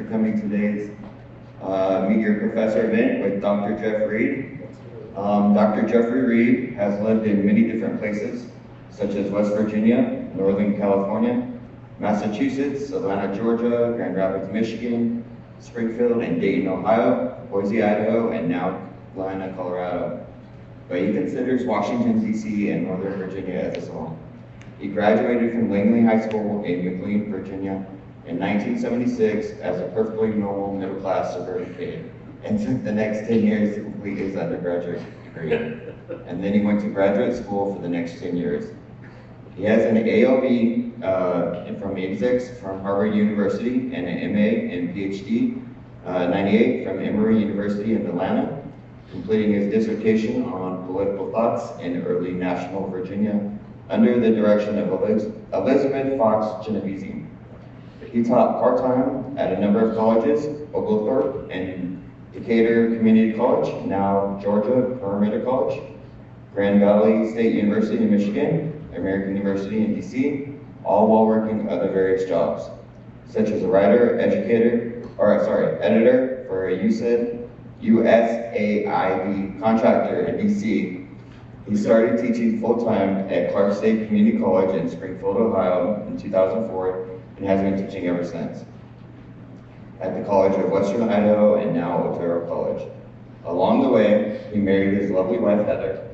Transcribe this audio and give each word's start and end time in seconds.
for 0.00 0.10
coming 0.10 0.34
to 0.34 0.48
today's 0.48 0.90
uh, 1.62 2.06
Meet 2.08 2.20
Your 2.20 2.38
Professor 2.38 2.90
event 2.90 3.22
with 3.22 3.42
Dr. 3.42 3.78
Jeff 3.78 4.08
Reed. 4.08 4.60
Um, 5.14 5.52
Dr. 5.52 5.82
Jeffrey 5.82 6.22
Reed 6.22 6.72
has 6.74 6.98
lived 7.02 7.26
in 7.26 7.44
many 7.44 7.64
different 7.64 7.98
places, 7.98 8.50
such 8.90 9.10
as 9.10 9.30
West 9.30 9.52
Virginia, 9.52 10.26
Northern 10.34 10.78
California, 10.78 11.46
Massachusetts, 11.98 12.90
Atlanta, 12.92 13.36
Georgia, 13.36 13.92
Grand 13.96 14.16
Rapids, 14.16 14.50
Michigan, 14.50 15.22
Springfield 15.58 16.22
and 16.22 16.40
Dayton, 16.40 16.68
Ohio, 16.68 17.46
Boise, 17.50 17.82
Idaho, 17.82 18.30
and 18.30 18.48
now 18.48 18.88
Galena, 19.14 19.52
Colorado. 19.54 20.24
But 20.88 21.00
he 21.00 21.12
considers 21.12 21.66
Washington, 21.66 22.24
D.C. 22.24 22.70
and 22.70 22.86
Northern 22.86 23.18
Virginia 23.18 23.56
as 23.56 23.76
his 23.76 23.88
home. 23.88 24.18
He 24.78 24.88
graduated 24.88 25.52
from 25.52 25.70
Langley 25.70 26.02
High 26.02 26.26
School 26.26 26.64
in 26.64 26.86
McLean, 26.86 27.30
Virginia 27.30 27.84
in 28.30 28.38
1976 28.38 29.58
as 29.60 29.80
a 29.80 29.88
perfectly 29.88 30.28
normal 30.28 30.72
middle-class 30.72 31.34
suburban 31.34 31.74
kid 31.74 32.08
and 32.44 32.64
took 32.64 32.84
the 32.84 32.92
next 32.92 33.26
10 33.26 33.44
years 33.44 33.74
to 33.74 33.82
complete 33.82 34.18
his 34.18 34.36
undergraduate 34.36 35.02
degree. 35.24 35.52
And 36.26 36.42
then 36.42 36.54
he 36.54 36.60
went 36.60 36.80
to 36.82 36.88
graduate 36.90 37.34
school 37.34 37.74
for 37.74 37.82
the 37.82 37.88
next 37.88 38.20
10 38.20 38.36
years. 38.36 38.72
He 39.56 39.64
has 39.64 39.84
an 39.84 39.96
ALB 39.96 41.02
uh, 41.02 41.74
from 41.80 41.96
execs 41.96 42.56
from 42.60 42.80
Harvard 42.82 43.16
University 43.16 43.92
and 43.92 44.06
an 44.06 44.32
MA 44.32 44.74
and 44.74 44.94
PhD 44.94 45.66
uh, 46.06 46.26
98 46.28 46.86
from 46.86 47.00
Emory 47.00 47.40
University 47.40 47.94
in 47.94 48.06
Atlanta, 48.06 48.62
completing 49.10 49.52
his 49.52 49.72
dissertation 49.72 50.44
on 50.44 50.86
political 50.86 51.32
thoughts 51.32 51.78
in 51.80 52.02
early 52.04 52.30
national 52.30 52.88
Virginia 52.88 53.58
under 53.88 54.20
the 54.20 54.30
direction 54.30 54.78
of 54.78 54.88
Elizabeth 54.88 56.16
Fox 56.16 56.64
Genovese. 56.64 57.19
He 58.12 58.24
taught 58.24 58.60
part-time 58.60 59.38
at 59.38 59.52
a 59.52 59.60
number 59.60 59.88
of 59.88 59.96
colleges, 59.96 60.44
Oglethorpe 60.74 61.48
and 61.50 62.02
Decatur 62.32 62.96
Community 62.96 63.32
College, 63.34 63.72
now 63.86 64.36
Georgia 64.42 64.96
Perimeter 65.00 65.40
College, 65.44 65.80
Grand 66.52 66.80
Valley 66.80 67.30
State 67.30 67.54
University 67.54 67.98
in 67.98 68.10
Michigan, 68.10 68.88
American 68.96 69.36
University 69.36 69.84
in 69.84 69.94
DC, 69.94 70.58
all 70.82 71.06
while 71.06 71.26
working 71.26 71.68
other 71.68 71.88
various 71.92 72.28
jobs, 72.28 72.68
such 73.28 73.48
as 73.50 73.62
a 73.62 73.68
writer, 73.68 74.18
educator, 74.18 75.08
or 75.16 75.38
sorry, 75.44 75.80
editor 75.80 76.44
for 76.48 76.68
a 76.68 76.76
USAID, 76.76 77.48
USAID 77.80 79.60
contractor 79.60 80.24
in 80.24 80.48
DC. 80.48 81.06
He 81.68 81.76
started 81.76 82.20
teaching 82.20 82.60
full-time 82.60 83.30
at 83.30 83.52
Clark 83.52 83.72
State 83.74 84.08
Community 84.08 84.36
College 84.38 84.74
in 84.74 84.90
Springfield, 84.90 85.36
Ohio 85.36 86.04
in 86.08 86.18
2004 86.18 87.19
and 87.40 87.48
has 87.48 87.60
been 87.62 87.86
teaching 87.86 88.06
ever 88.06 88.24
since. 88.24 88.64
At 90.00 90.14
the 90.14 90.24
College 90.24 90.58
of 90.62 90.70
Western 90.70 91.08
Idaho 91.08 91.54
and 91.56 91.74
now 91.74 92.04
Otero 92.04 92.46
College. 92.46 92.88
Along 93.44 93.82
the 93.82 93.88
way, 93.88 94.46
he 94.52 94.58
married 94.58 95.00
his 95.00 95.10
lovely 95.10 95.38
wife 95.38 95.64
Heather 95.66 96.06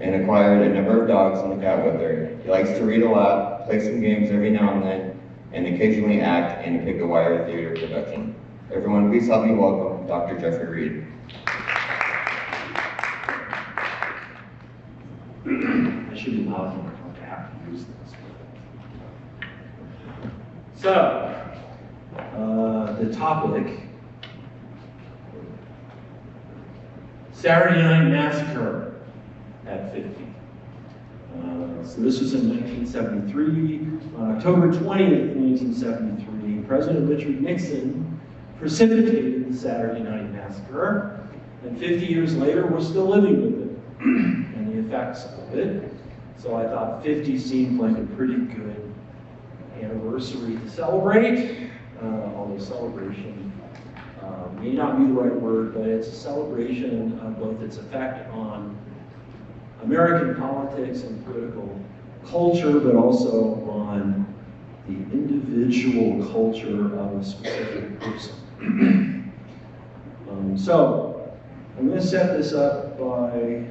and 0.00 0.14
acquired 0.14 0.66
a 0.66 0.74
number 0.74 1.02
of 1.02 1.08
dogs 1.08 1.40
and 1.40 1.52
a 1.52 1.56
cat 1.62 1.84
with 1.84 2.00
her. 2.00 2.38
He 2.42 2.48
likes 2.48 2.70
to 2.70 2.84
read 2.84 3.02
a 3.02 3.08
lot, 3.10 3.66
play 3.66 3.80
some 3.80 4.00
games 4.00 4.30
every 4.30 4.50
now 4.50 4.72
and 4.72 4.82
then, 4.82 5.20
and 5.52 5.66
occasionally 5.66 6.22
act 6.22 6.66
in 6.66 6.76
a 6.76 6.78
Picketwire 6.78 7.44
theater 7.44 7.76
production. 7.76 8.34
Everyone, 8.72 9.10
please 9.10 9.26
help 9.26 9.44
me 9.44 9.54
welcome 9.54 10.06
Dr. 10.06 10.38
Jeffrey 10.40 10.66
Reed. 10.66 11.06
I 16.10 16.16
should 16.16 16.32
be 16.32 16.44
loud 16.44 16.78
enough 16.78 17.14
to 17.16 17.24
have 17.24 17.50
to 17.50 17.70
use. 17.70 17.84
So, 20.80 21.52
uh, 22.16 22.92
the 22.94 23.12
topic 23.12 23.80
Saturday 27.34 27.82
Night 27.82 28.04
Massacre 28.04 28.94
at 29.66 29.92
50. 29.92 30.08
Uh, 31.36 31.84
so 31.84 32.00
this 32.00 32.20
was 32.20 32.32
in 32.32 32.48
1973. 32.48 33.76
On 34.16 34.36
October 34.36 34.68
20th, 34.68 35.36
1973, 35.36 36.62
President 36.66 37.10
Richard 37.10 37.42
Nixon 37.42 38.18
precipitated 38.58 39.52
the 39.52 39.56
Saturday 39.58 40.00
Night 40.00 40.32
Massacre. 40.32 41.28
And 41.62 41.78
50 41.78 42.06
years 42.06 42.34
later, 42.36 42.66
we're 42.66 42.80
still 42.80 43.06
living 43.06 43.42
with 43.42 43.70
it 43.70 43.78
and 44.00 44.72
the 44.72 44.78
effects 44.78 45.26
of 45.26 45.58
it. 45.58 45.92
So 46.38 46.56
I 46.56 46.64
thought 46.64 47.02
50 47.02 47.38
seemed 47.38 47.78
like 47.78 47.98
a 47.98 48.06
pretty 48.16 48.38
good 48.46 48.90
anniversary 49.82 50.56
to 50.56 50.70
celebrate, 50.70 51.70
uh, 52.02 52.06
although 52.36 52.58
celebration 52.58 53.52
uh, 54.22 54.48
may 54.60 54.72
not 54.72 54.98
be 54.98 55.04
the 55.06 55.12
right 55.12 55.34
word, 55.34 55.74
but 55.74 55.84
it's 55.84 56.08
a 56.08 56.14
celebration 56.14 57.18
of 57.20 57.38
both 57.38 57.60
its 57.62 57.78
effect 57.78 58.30
on 58.32 58.76
American 59.82 60.34
politics 60.36 61.02
and 61.02 61.24
political 61.24 61.80
culture, 62.26 62.78
but 62.80 62.94
also 62.94 63.54
on 63.70 64.26
the 64.86 64.94
individual 65.12 66.26
culture 66.30 66.94
of 66.98 67.20
a 67.20 67.24
specific 67.24 68.00
person. 68.00 68.34
um, 70.30 70.58
so, 70.58 71.32
I'm 71.78 71.88
going 71.88 72.00
to 72.00 72.06
set 72.06 72.36
this 72.36 72.52
up 72.52 72.98
by. 72.98 73.64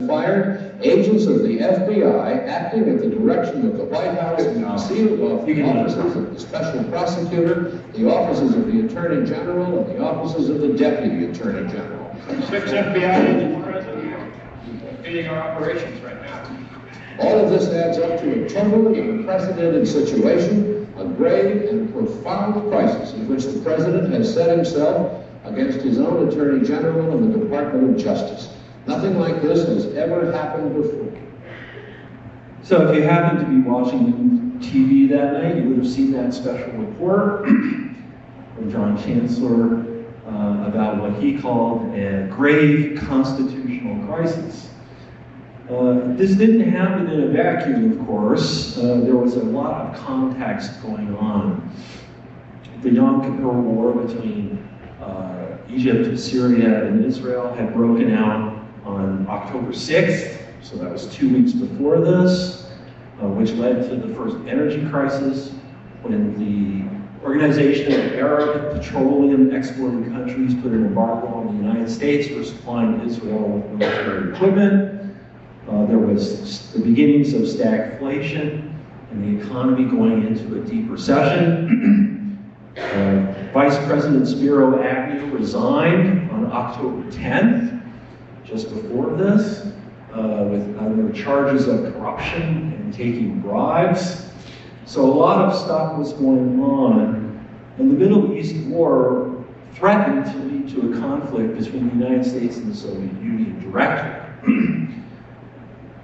Fired 0.00 0.74
agents 0.82 1.26
of 1.26 1.42
the 1.42 1.58
FBI 1.58 2.48
acting 2.48 2.88
at 2.88 2.98
the 2.98 3.08
direction 3.08 3.64
of 3.68 3.76
the 3.76 3.84
White 3.84 4.18
House 4.18 4.42
and 4.42 4.64
concealed 4.64 5.20
off 5.20 5.46
the 5.46 5.62
offices 5.62 6.16
of 6.16 6.34
the 6.34 6.40
special 6.40 6.82
prosecutor, 6.84 7.80
the 7.92 8.10
offices 8.10 8.54
of 8.54 8.66
the 8.66 8.84
attorney 8.84 9.24
general, 9.24 9.78
and 9.78 9.96
the 9.96 10.02
offices 10.02 10.50
of 10.50 10.60
the 10.60 10.74
deputy 10.74 11.26
attorney 11.26 11.70
general. 11.70 12.12
Six 12.50 12.72
FBI 12.72 13.36
agents 13.36 13.64
present, 13.64 15.02
leading 15.04 15.28
our 15.28 15.38
operations 15.38 16.00
right 16.02 16.20
now. 16.22 16.58
All 17.20 17.38
of 17.38 17.50
this 17.50 17.68
adds 17.68 17.98
up 17.98 18.18
to 18.20 18.44
a 18.44 18.48
totally 18.48 18.98
unprecedented 18.98 19.86
situation, 19.86 20.92
a 20.98 21.04
grave 21.04 21.68
and 21.68 21.92
profound 21.94 22.68
crisis 22.68 23.12
in 23.12 23.28
which 23.28 23.44
the 23.44 23.60
president 23.60 24.12
has 24.12 24.34
set 24.34 24.56
himself 24.56 25.24
against 25.44 25.82
his 25.82 26.00
own 26.00 26.28
attorney 26.28 26.66
general 26.66 27.16
and 27.16 27.32
the 27.32 27.38
Department 27.38 27.90
of 27.90 28.02
Justice. 28.04 28.48
Nothing 28.86 29.18
like 29.18 29.40
this 29.40 29.66
has 29.66 29.94
ever 29.94 30.30
happened 30.32 30.74
before. 30.74 31.04
So 32.62 32.88
if 32.88 32.96
you 32.96 33.02
happened 33.02 33.40
to 33.40 33.46
be 33.46 33.60
watching 33.60 34.58
TV 34.58 35.08
that 35.10 35.34
night, 35.34 35.56
you 35.56 35.68
would 35.68 35.78
have 35.78 35.90
seen 35.90 36.12
that 36.12 36.32
special 36.32 36.72
report 36.72 37.44
from 38.54 38.70
John 38.70 39.02
Chancellor 39.02 40.04
uh, 40.26 40.66
about 40.66 40.98
what 40.98 41.22
he 41.22 41.38
called 41.38 41.94
a 41.94 42.26
grave 42.30 42.98
constitutional 42.98 44.06
crisis. 44.06 44.70
Uh, 45.68 46.14
this 46.16 46.34
didn't 46.34 46.70
happen 46.70 47.08
in 47.08 47.22
a 47.24 47.26
vacuum, 47.28 47.98
of 47.98 48.06
course. 48.06 48.76
Uh, 48.76 49.00
there 49.00 49.16
was 49.16 49.36
a 49.36 49.44
lot 49.44 49.86
of 49.86 50.00
context 50.00 50.82
going 50.82 51.14
on. 51.16 51.70
The 52.82 52.90
Yom 52.90 53.22
Kippur 53.22 53.48
War 53.48 53.92
between 53.92 54.66
uh, 55.00 55.56
Egypt, 55.70 56.18
Syria, 56.18 56.86
and 56.86 57.04
Israel 57.04 57.52
had 57.54 57.72
broken 57.72 58.12
out 58.12 58.53
on 58.94 59.26
October 59.28 59.72
6th, 59.72 60.38
so 60.62 60.76
that 60.76 60.90
was 60.90 61.06
two 61.08 61.32
weeks 61.32 61.52
before 61.52 62.00
this, 62.00 62.70
uh, 63.22 63.26
which 63.26 63.52
led 63.52 63.88
to 63.88 63.96
the 63.96 64.14
first 64.14 64.36
energy 64.46 64.88
crisis 64.88 65.52
when 66.02 66.34
the 66.38 66.94
Organization 67.24 67.92
of 67.92 68.12
Arab 68.14 68.78
Petroleum 68.78 69.54
Exporting 69.54 70.10
Countries 70.12 70.54
put 70.56 70.72
an 70.72 70.84
embargo 70.84 71.26
on 71.28 71.46
the 71.46 71.62
United 71.64 71.88
States 71.88 72.28
for 72.28 72.44
supplying 72.44 73.00
Israel 73.00 73.48
with 73.48 73.64
military 73.78 74.34
equipment. 74.34 75.16
Uh, 75.68 75.86
there 75.86 75.98
was 75.98 76.70
the 76.72 76.80
beginnings 76.80 77.32
of 77.32 77.42
stagflation 77.42 78.70
and 79.10 79.40
the 79.40 79.42
economy 79.42 79.84
going 79.84 80.26
into 80.26 80.60
a 80.60 80.64
deep 80.66 80.90
recession. 80.90 82.20
Uh, 82.76 83.34
Vice 83.54 83.76
President 83.86 84.26
Spiro 84.26 84.82
Agnew 84.82 85.32
resigned 85.34 86.30
on 86.32 86.50
October 86.52 87.08
10th, 87.12 87.73
just 88.54 88.72
before 88.72 89.16
this, 89.16 89.66
uh, 90.12 90.46
with 90.48 90.78
under 90.78 91.12
charges 91.12 91.66
of 91.66 91.92
corruption 91.92 92.72
and 92.72 92.94
taking 92.94 93.40
bribes. 93.40 94.26
So 94.86 95.04
a 95.04 95.10
lot 95.10 95.40
of 95.40 95.58
stuff 95.58 95.98
was 95.98 96.12
going 96.12 96.60
on, 96.62 97.44
and 97.78 97.90
the 97.90 97.94
Middle 97.94 98.32
East 98.32 98.54
War 98.66 99.44
threatened 99.74 100.26
to 100.26 100.38
lead 100.44 100.68
to 100.68 100.92
a 100.92 101.00
conflict 101.00 101.58
between 101.58 101.88
the 101.88 102.04
United 102.04 102.24
States 102.24 102.56
and 102.56 102.70
the 102.70 102.76
Soviet 102.76 103.12
Union 103.20 103.58
directly. 103.58 104.20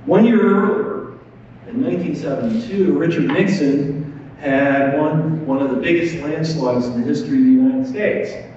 One 0.06 0.26
year 0.26 0.40
earlier, 0.40 1.12
in 1.68 1.84
1972, 1.84 2.98
Richard 2.98 3.28
Nixon 3.28 4.28
had 4.40 4.98
won 4.98 5.46
one 5.46 5.62
of 5.62 5.70
the 5.70 5.76
biggest 5.76 6.16
landslides 6.16 6.86
in 6.86 7.00
the 7.00 7.06
history 7.06 7.38
of 7.38 7.44
the 7.44 7.50
United 7.50 7.86
States. 7.86 8.49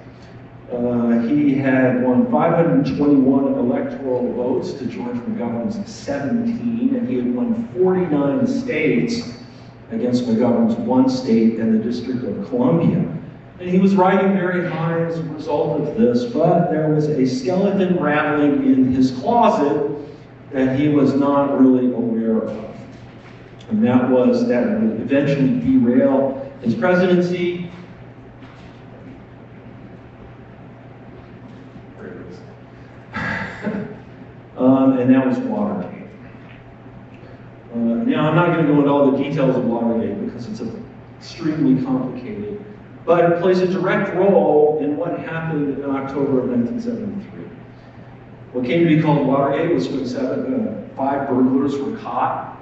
Uh, 0.72 1.20
he 1.28 1.54
had 1.54 2.02
won 2.02 2.30
521 2.30 3.54
electoral 3.54 4.32
votes 4.32 4.72
to 4.74 4.86
George 4.86 5.16
McGovern's 5.16 5.90
17, 5.90 6.94
and 6.96 7.08
he 7.08 7.16
had 7.16 7.34
won 7.34 7.68
49 7.74 8.46
states 8.46 9.34
against 9.90 10.24
McGovern's 10.24 10.74
one 10.76 11.08
state 11.08 11.58
and 11.58 11.74
the 11.74 11.82
District 11.82 12.24
of 12.24 12.48
Columbia. 12.48 13.06
And 13.60 13.68
he 13.68 13.78
was 13.78 13.94
riding 13.94 14.32
very 14.32 14.68
high 14.68 15.00
as 15.04 15.18
a 15.18 15.22
result 15.24 15.80
of 15.80 15.96
this, 15.96 16.24
but 16.24 16.70
there 16.70 16.88
was 16.88 17.08
a 17.08 17.24
skeleton 17.24 18.02
rattling 18.02 18.66
in 18.66 18.92
his 18.92 19.12
closet 19.12 19.90
that 20.50 20.78
he 20.78 20.88
was 20.88 21.14
not 21.14 21.60
really 21.60 21.92
aware 21.92 22.42
of. 22.42 22.64
And 23.70 23.84
that 23.84 24.10
was 24.10 24.46
that 24.48 24.80
would 24.80 25.00
eventually 25.00 25.60
derail 25.60 26.52
his 26.62 26.74
presidency. 26.74 27.70
There 31.96 32.06
it 32.06 32.26
is. 32.26 32.38
um, 34.56 34.93
and 35.04 35.14
that 35.14 35.26
was 35.26 35.38
Watergate. 35.38 36.08
Uh, 37.74 37.76
now, 37.76 38.30
I'm 38.30 38.34
not 38.34 38.54
going 38.54 38.66
to 38.66 38.72
go 38.72 38.78
into 38.78 38.90
all 38.90 39.10
the 39.10 39.18
details 39.18 39.54
of 39.54 39.66
Watergate 39.66 40.24
because 40.24 40.48
it's 40.48 40.62
extremely 41.18 41.84
complicated, 41.84 42.64
but 43.04 43.30
it 43.30 43.42
plays 43.42 43.60
a 43.60 43.66
direct 43.66 44.14
role 44.14 44.78
in 44.82 44.96
what 44.96 45.18
happened 45.20 45.78
in 45.78 45.90
October 45.90 46.40
of 46.40 46.48
1973. 46.48 47.42
What 48.52 48.64
came 48.64 48.88
to 48.88 48.96
be 48.96 49.02
called 49.02 49.26
Watergate 49.26 49.74
was 49.74 49.88
when 49.88 50.06
seven, 50.06 50.68
uh, 50.68 50.96
five 50.96 51.28
burglars 51.28 51.76
were 51.76 51.98
caught 51.98 52.58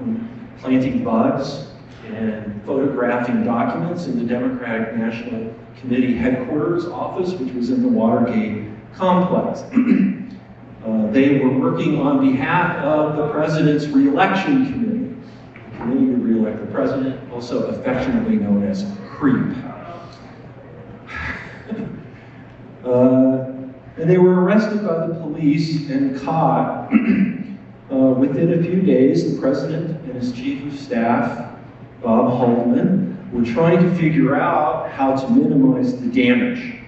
planting 0.58 1.04
bugs 1.04 1.68
and 2.08 2.60
photographing 2.64 3.44
documents 3.44 4.06
in 4.06 4.18
the 4.18 4.24
Democratic 4.24 4.96
National 4.96 5.54
Committee 5.80 6.16
headquarters 6.16 6.86
office, 6.86 7.34
which 7.34 7.52
was 7.54 7.70
in 7.70 7.82
the 7.82 7.88
Watergate 7.88 8.68
complex. 8.94 9.62
uh, 10.84 11.10
they 11.12 11.38
were 11.38 11.56
working 11.58 12.00
on 12.00 12.18
behalf 12.32 12.76
of 12.78 13.16
the 13.16 13.28
president's 13.28 13.86
reelection 13.86 14.66
committee, 14.72 15.16
the 15.70 15.76
committee 15.76 16.06
to 16.06 16.16
reelect 16.16 16.58
the 16.58 16.66
president, 16.72 17.32
also 17.32 17.68
affectionately 17.68 18.36
known 18.36 18.64
as 18.64 18.84
CREEP. 19.08 19.56
uh, 22.84 23.52
and 23.96 24.10
they 24.10 24.18
were 24.18 24.42
arrested 24.42 24.84
by 24.84 25.06
the 25.06 25.14
police 25.14 25.88
and 25.88 26.20
caught 26.20 26.92
uh, 26.92 27.96
within 27.96 28.58
a 28.58 28.62
few 28.62 28.80
days, 28.80 29.34
the 29.34 29.40
president 29.40 29.90
and 30.04 30.14
his 30.14 30.32
chief 30.32 30.64
of 30.66 30.78
staff, 30.78 31.54
Bob 32.02 32.32
Haldeman, 32.32 33.30
were 33.30 33.44
trying 33.44 33.78
to 33.78 33.94
figure 33.96 34.34
out 34.34 34.90
how 34.90 35.14
to 35.14 35.30
minimize 35.30 36.00
the 36.00 36.08
damage. 36.08 36.81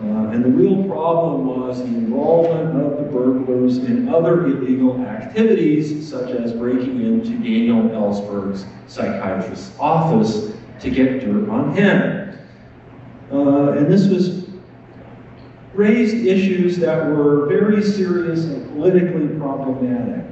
Uh, 0.00 0.30
and 0.30 0.44
the 0.44 0.48
real 0.48 0.84
problem 0.84 1.44
was 1.44 1.78
the 1.78 1.86
involvement 1.86 2.80
of 2.80 2.98
the 2.98 3.10
burglars 3.10 3.78
in 3.78 4.08
other 4.08 4.46
illegal 4.46 5.00
activities, 5.04 6.08
such 6.08 6.30
as 6.30 6.52
breaking 6.52 7.00
into 7.00 7.30
Daniel 7.30 7.82
Ellsberg's 7.82 8.64
psychiatrist's 8.86 9.76
office 9.80 10.52
to 10.80 10.90
get 10.90 11.20
dirt 11.20 11.48
on 11.48 11.74
him. 11.74 12.38
Uh, 13.32 13.72
and 13.72 13.92
this 13.92 14.06
was 14.06 14.48
raised 15.74 16.24
issues 16.24 16.78
that 16.78 17.04
were 17.08 17.46
very 17.46 17.82
serious 17.82 18.44
and 18.44 18.70
politically 18.70 19.26
problematic. 19.36 20.24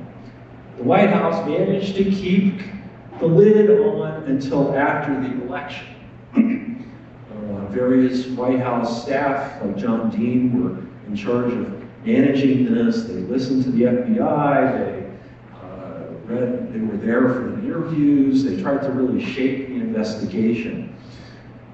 The 0.77 0.85
White 0.85 1.11
House 1.11 1.45
managed 1.49 1.97
to 1.97 2.05
keep 2.05 2.61
the 3.19 3.27
lid 3.27 3.69
on 3.81 4.23
until 4.25 4.77
after 4.77 5.13
the 5.21 5.43
election. 5.43 5.87
various 7.77 8.27
White 8.29 8.59
House 8.59 9.03
staff, 9.03 9.63
like 9.63 9.77
John 9.77 10.09
Dean, 10.09 10.65
were 10.65 10.79
in 11.09 11.15
charge 11.15 11.53
of 11.53 11.85
managing 12.07 12.65
this. 12.65 13.05
They 13.05 13.15
listened 13.15 13.65
to 13.65 13.71
the 13.71 13.83
FBI. 13.83 14.79
They 14.79 15.11
uh, 15.61 16.09
read. 16.25 16.73
They 16.73 16.81
were 16.81 16.97
there 16.97 17.35
for 17.35 17.51
the 17.51 17.59
interviews. 17.59 18.45
They 18.45 18.61
tried 18.63 18.81
to 18.81 18.91
really 18.91 19.23
shape 19.23 19.69
the 19.69 19.75
investigation. 19.75 20.97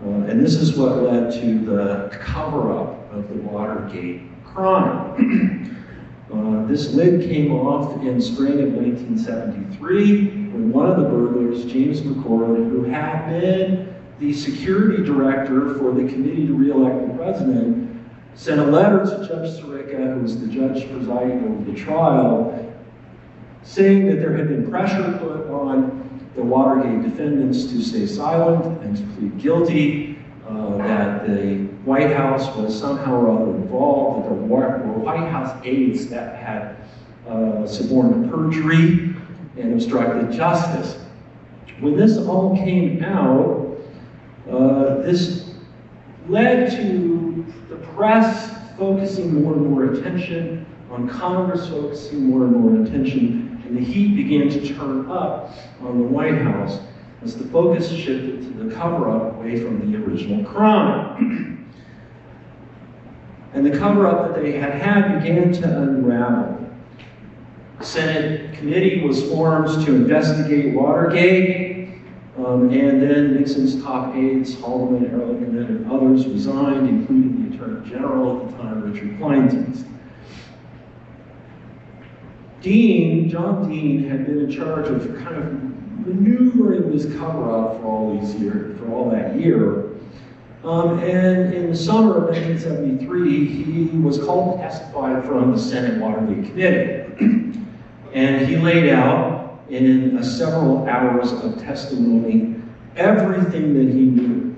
Uh, 0.04 0.26
and 0.28 0.44
this 0.44 0.56
is 0.56 0.76
what 0.76 0.96
led 1.04 1.32
to 1.34 1.64
the 1.64 2.19
cover-up 2.20 3.12
of 3.12 3.28
the 3.28 3.37
Watergate 3.37 4.22
crime. 4.44 5.78
uh, 6.34 6.66
this 6.66 6.94
lid 6.94 7.31
came 7.31 7.52
off 7.52 8.02
in 8.02 8.20
spring 8.20 8.60
of 8.60 8.72
1973 8.72 10.26
when 10.50 10.72
one 10.72 10.90
of 10.90 10.96
the 10.96 11.08
burglars, 11.08 11.64
James 11.66 12.00
McCord, 12.00 12.56
who 12.56 12.82
had 12.82 13.28
been 13.28 13.91
the 14.22 14.32
security 14.32 15.02
director 15.02 15.74
for 15.74 15.90
the 15.92 16.08
committee 16.08 16.46
to 16.46 16.54
re-elect 16.54 17.08
the 17.08 17.14
president, 17.14 18.00
sent 18.36 18.60
a 18.60 18.64
letter 18.64 19.04
to 19.04 19.26
Judge 19.26 19.60
Sirica, 19.60 20.14
who 20.14 20.20
was 20.20 20.40
the 20.40 20.46
judge 20.46 20.88
presiding 20.92 21.44
over 21.44 21.70
the 21.70 21.76
trial, 21.76 22.72
saying 23.64 24.06
that 24.06 24.20
there 24.20 24.36
had 24.36 24.46
been 24.46 24.70
pressure 24.70 25.19
put 25.19 25.48
on 25.50 25.98
the 26.36 26.42
Watergate 26.42 27.02
defendants 27.02 27.64
to 27.64 27.82
stay 27.82 28.06
silent 28.06 28.80
and 28.84 28.96
to 28.96 29.02
plead 29.14 29.38
guilty, 29.38 30.19
uh, 30.48 30.76
that 30.76 31.26
the 31.26 31.64
White 31.84 32.12
House 32.12 32.54
was 32.56 32.78
somehow 32.78 33.16
or 33.16 33.28
other 33.28 33.56
involved, 33.56 34.25
that 34.25 34.28
there 34.30 34.46
were, 34.46 34.78
White 35.00 35.28
House 35.28 35.60
aides 35.64 36.06
that 36.06 36.36
had 36.36 36.76
uh, 37.28 37.66
suborned 37.66 38.30
perjury 38.30 39.16
and 39.56 39.72
obstructed 39.75 40.30
justice. 40.30 41.04
When 41.80 41.96
this 41.96 42.18
all 42.18 42.56
came 42.56 43.02
out, 43.02 43.71
uh, 44.50 45.02
this 45.02 45.54
led 46.28 46.70
to 46.70 47.46
the 47.68 47.76
press 47.94 48.54
focusing 48.76 49.42
more 49.42 49.54
and 49.54 49.66
more 49.66 49.92
attention 49.92 50.66
on 50.90 51.08
Congress 51.08 51.68
focusing 51.68 52.24
more 52.24 52.44
and 52.44 52.56
more 52.56 52.82
attention 52.82 53.62
and 53.66 53.76
the 53.76 53.84
heat 53.84 54.16
began 54.16 54.50
to 54.50 54.74
turn 54.74 55.10
up 55.10 55.50
on 55.80 55.98
the 55.98 56.04
White 56.04 56.38
House 56.38 56.78
as 57.22 57.36
the 57.36 57.44
focus 57.44 57.90
shifted 57.90 58.42
to 58.42 58.64
the 58.64 58.74
cover 58.74 59.08
up 59.08 59.36
away 59.36 59.58
from 59.58 59.90
the 59.90 59.98
original 59.98 60.44
crime. 60.44 61.70
and 63.54 63.64
the 63.64 63.78
cover 63.78 64.06
up 64.06 64.28
that 64.34 64.42
they 64.42 64.52
had 64.52 64.74
had 64.74 65.20
began 65.20 65.52
to 65.52 65.82
unravel. 65.82 66.68
The 67.78 67.84
Senate 67.84 68.52
committee 68.54 69.02
was 69.06 69.22
formed 69.24 69.84
to 69.86 69.94
investigate 69.94 70.74
Watergate, 70.74 71.71
um, 72.44 72.70
and 72.70 73.00
then 73.00 73.34
Nixon's 73.34 73.80
top 73.82 74.16
aides, 74.16 74.56
Haldeman, 74.56 75.10
Ehrlichman, 75.10 75.68
and 75.68 75.90
others 75.90 76.26
resigned, 76.26 76.88
including 76.88 77.50
the 77.50 77.56
Attorney 77.56 77.88
General 77.88 78.40
at 78.40 78.50
the 78.50 78.62
time, 78.62 78.92
Richard 78.92 79.18
Kleindienst. 79.18 79.86
Dean, 82.61 83.28
John 83.28 83.68
Dean, 83.68 84.08
had 84.08 84.26
been 84.26 84.40
in 84.40 84.50
charge 84.50 84.88
of 84.88 85.02
kind 85.22 85.37
of 85.37 86.06
maneuvering 86.06 86.90
this 86.90 87.06
cover 87.16 87.50
up 87.50 87.80
for 87.80 87.87
all 87.87 88.18
these 88.18 88.34
years, 88.37 88.78
for 88.78 88.92
all 88.92 89.11
that 89.11 89.38
year. 89.38 89.90
Um, 90.64 91.00
and 91.00 91.52
in 91.52 91.70
the 91.70 91.76
summer 91.76 92.16
of 92.16 92.25
1973, 92.34 93.46
he 93.46 93.99
was 93.99 94.18
called 94.18 94.58
to 94.58 94.64
testify 94.64 95.20
from 95.20 95.52
the 95.52 95.58
Senate 95.58 96.00
Watergate 96.00 96.46
Committee. 96.46 97.58
and 98.12 98.46
he 98.46 98.56
laid 98.56 98.90
out 98.90 99.31
in 99.73 100.23
several 100.23 100.87
hours 100.87 101.33
of 101.33 101.59
testimony 101.59 102.57
everything 102.97 103.73
that 103.75 103.93
he 103.93 104.02
knew, 104.02 104.55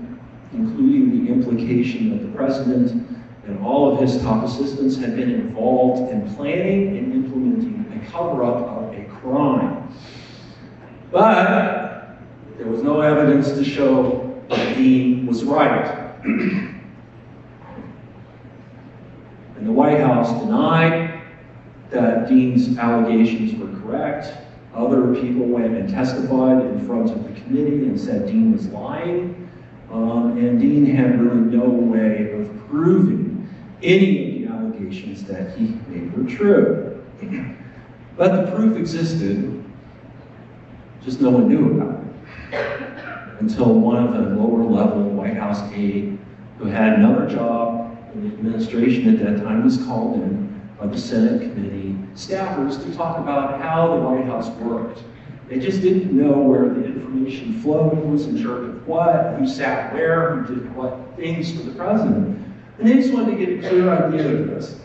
including 0.51 1.25
the 1.25 1.31
implication 1.31 2.09
that 2.09 2.25
the 2.25 2.31
president 2.35 3.07
and 3.45 3.59
all 3.63 3.93
of 3.93 4.01
his 4.01 4.21
top 4.21 4.43
assistants 4.43 4.97
had 4.97 5.15
been 5.15 5.31
involved 5.31 6.11
in 6.11 6.35
planning 6.35 6.97
and 6.97 7.13
implementing 7.13 7.85
a 7.95 8.11
cover-up 8.11 8.67
of 8.67 8.93
a 8.93 9.05
crime. 9.21 9.87
But 11.11 12.17
there 12.57 12.67
was 12.67 12.83
no 12.83 12.99
evidence 13.01 13.51
to 13.51 13.63
show 13.63 14.43
that 14.49 14.75
Dean 14.75 15.25
was 15.27 15.43
right. 15.43 15.87
and 16.23 16.81
the 19.61 19.71
White 19.71 19.99
House 19.99 20.29
denied 20.41 21.21
that 21.91 22.27
Dean's 22.27 22.77
allegations 22.77 23.55
were 23.55 23.79
correct. 23.79 24.44
Other 24.75 25.15
people 25.15 25.45
went 25.45 25.73
and 25.73 25.89
testified 25.89 26.65
in 26.65 26.85
front 26.85 27.09
of 27.09 27.23
the 27.23 27.39
committee 27.41 27.87
and 27.87 27.99
said 27.99 28.27
Dean 28.27 28.51
was 28.51 28.67
lying. 28.67 29.49
Um, 29.89 30.37
and 30.37 30.59
Dean 30.59 30.85
had 30.85 31.21
really 31.21 31.39
no 31.55 31.69
way 31.69 32.33
of 32.33 32.67
proving 32.67 33.47
any 33.81 34.43
of 34.43 34.49
the 34.49 34.53
allegations 34.53 35.23
that 35.25 35.57
he 35.57 35.79
made 35.87 36.15
were 36.17 36.29
true. 36.29 37.03
But 38.17 38.45
the 38.45 38.51
proof 38.51 38.77
existed, 38.77 39.63
just 41.03 41.21
no 41.21 41.29
one 41.29 41.47
knew 41.47 41.79
about 41.79 42.03
it. 42.51 43.39
Until 43.39 43.73
one 43.73 44.05
of 44.05 44.13
the 44.13 44.35
lower 44.35 44.63
level 44.63 45.03
White 45.09 45.37
House 45.37 45.61
aide 45.73 46.17
who 46.57 46.65
had 46.65 46.93
another 46.93 47.29
job 47.29 47.97
in 48.13 48.29
the 48.29 48.35
administration 48.35 49.13
at 49.13 49.23
that 49.23 49.43
time 49.43 49.63
was 49.63 49.77
called 49.85 50.15
in 50.21 50.44
by 50.85 50.93
the 50.93 51.01
Senate 51.01 51.41
committee 51.41 51.97
staffers 52.15 52.81
to 52.83 52.95
talk 52.95 53.17
about 53.17 53.61
how 53.61 53.95
the 53.95 54.01
White 54.01 54.25
House 54.25 54.49
worked. 54.59 55.03
They 55.49 55.59
just 55.59 55.81
didn't 55.81 56.11
know 56.11 56.37
where 56.37 56.69
the 56.69 56.85
information 56.85 57.61
flowed, 57.61 57.95
who 57.95 58.07
was 58.09 58.25
in 58.25 58.41
charge 58.41 58.65
of 58.65 58.87
what, 58.87 59.35
who 59.37 59.47
sat 59.47 59.93
where, 59.93 60.37
who 60.37 60.55
did 60.55 60.75
what 60.75 60.97
things 61.15 61.51
for 61.51 61.63
the 61.63 61.71
president. 61.71 62.43
And 62.79 62.87
they 62.87 62.95
just 62.95 63.13
wanted 63.13 63.37
to 63.37 63.45
get 63.45 63.63
a 63.63 63.69
clear 63.69 63.89
idea 63.89 64.41
of 64.41 64.47
this. 64.47 64.79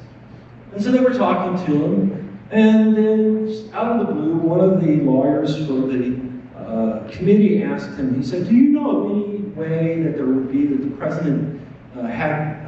And 0.72 0.82
so 0.82 0.92
they 0.92 1.00
were 1.00 1.14
talking 1.14 1.64
to 1.66 1.84
him, 1.84 2.40
and 2.50 2.96
then 2.96 3.70
out 3.72 4.00
of 4.00 4.06
the 4.06 4.12
blue, 4.12 4.34
one 4.34 4.60
of 4.60 4.80
the 4.80 4.96
lawyers 4.96 5.56
for 5.66 5.86
the 5.86 6.20
uh, 6.56 7.08
committee 7.10 7.62
asked 7.62 7.96
him, 7.96 8.20
he 8.20 8.26
said, 8.26 8.48
do 8.48 8.54
you 8.54 8.70
know 8.70 9.04
of 9.04 9.10
any 9.10 9.38
way 9.54 10.02
that 10.02 10.16
there 10.16 10.26
would 10.26 10.52
be 10.52 10.66
that 10.66 10.82
the 10.82 10.96
president 10.96 11.60
uh, 11.96 12.02
had 12.02 12.59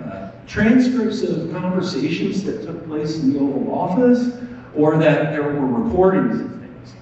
transcripts 0.46 1.22
of 1.22 1.50
conversations 1.52 2.42
that 2.44 2.62
took 2.62 2.86
place 2.86 3.18
in 3.18 3.32
the 3.32 3.38
Oval 3.38 3.72
Office 3.72 4.36
or 4.74 4.98
that 4.98 5.32
there 5.32 5.42
were 5.42 5.66
recordings 5.66 6.40
of 6.40 6.60
things? 6.60 6.94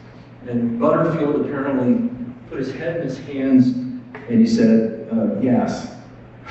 And 0.49 0.79
Butterfield 0.79 1.41
apparently 1.41 2.11
put 2.49 2.59
his 2.59 2.73
head 2.73 2.97
in 2.97 3.03
his 3.03 3.19
hands 3.19 3.69
and 3.69 4.41
he 4.41 4.47
said, 4.47 5.09
uh, 5.13 5.41
yes. 5.41 5.95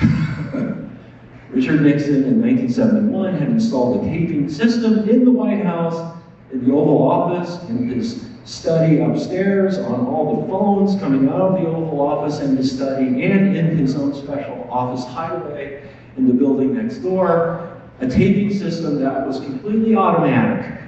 Richard 1.50 1.82
Nixon 1.82 2.24
in 2.24 2.40
1971 2.40 3.34
had 3.34 3.48
installed 3.48 4.04
a 4.04 4.08
taping 4.08 4.48
system 4.48 5.08
in 5.08 5.24
the 5.24 5.30
White 5.30 5.64
House, 5.64 6.16
in 6.52 6.64
the 6.64 6.72
Oval 6.72 7.10
Office, 7.10 7.68
in 7.68 7.88
his 7.88 8.24
study 8.44 9.00
upstairs, 9.00 9.78
on 9.78 10.06
all 10.06 10.42
the 10.42 10.48
phones 10.48 11.00
coming 11.00 11.28
out 11.28 11.40
of 11.40 11.52
the 11.54 11.66
Oval 11.66 12.00
Office 12.00 12.40
in 12.40 12.56
his 12.56 12.74
study, 12.74 13.22
and 13.24 13.56
in 13.56 13.76
his 13.76 13.96
own 13.96 14.14
special 14.14 14.68
office 14.70 15.04
hideaway 15.04 15.82
in 16.16 16.26
the 16.26 16.34
building 16.34 16.74
next 16.74 16.98
door. 16.98 17.80
A 18.00 18.08
taping 18.08 18.52
system 18.52 19.00
that 19.02 19.26
was 19.26 19.40
completely 19.40 19.94
automatic. 19.94 20.80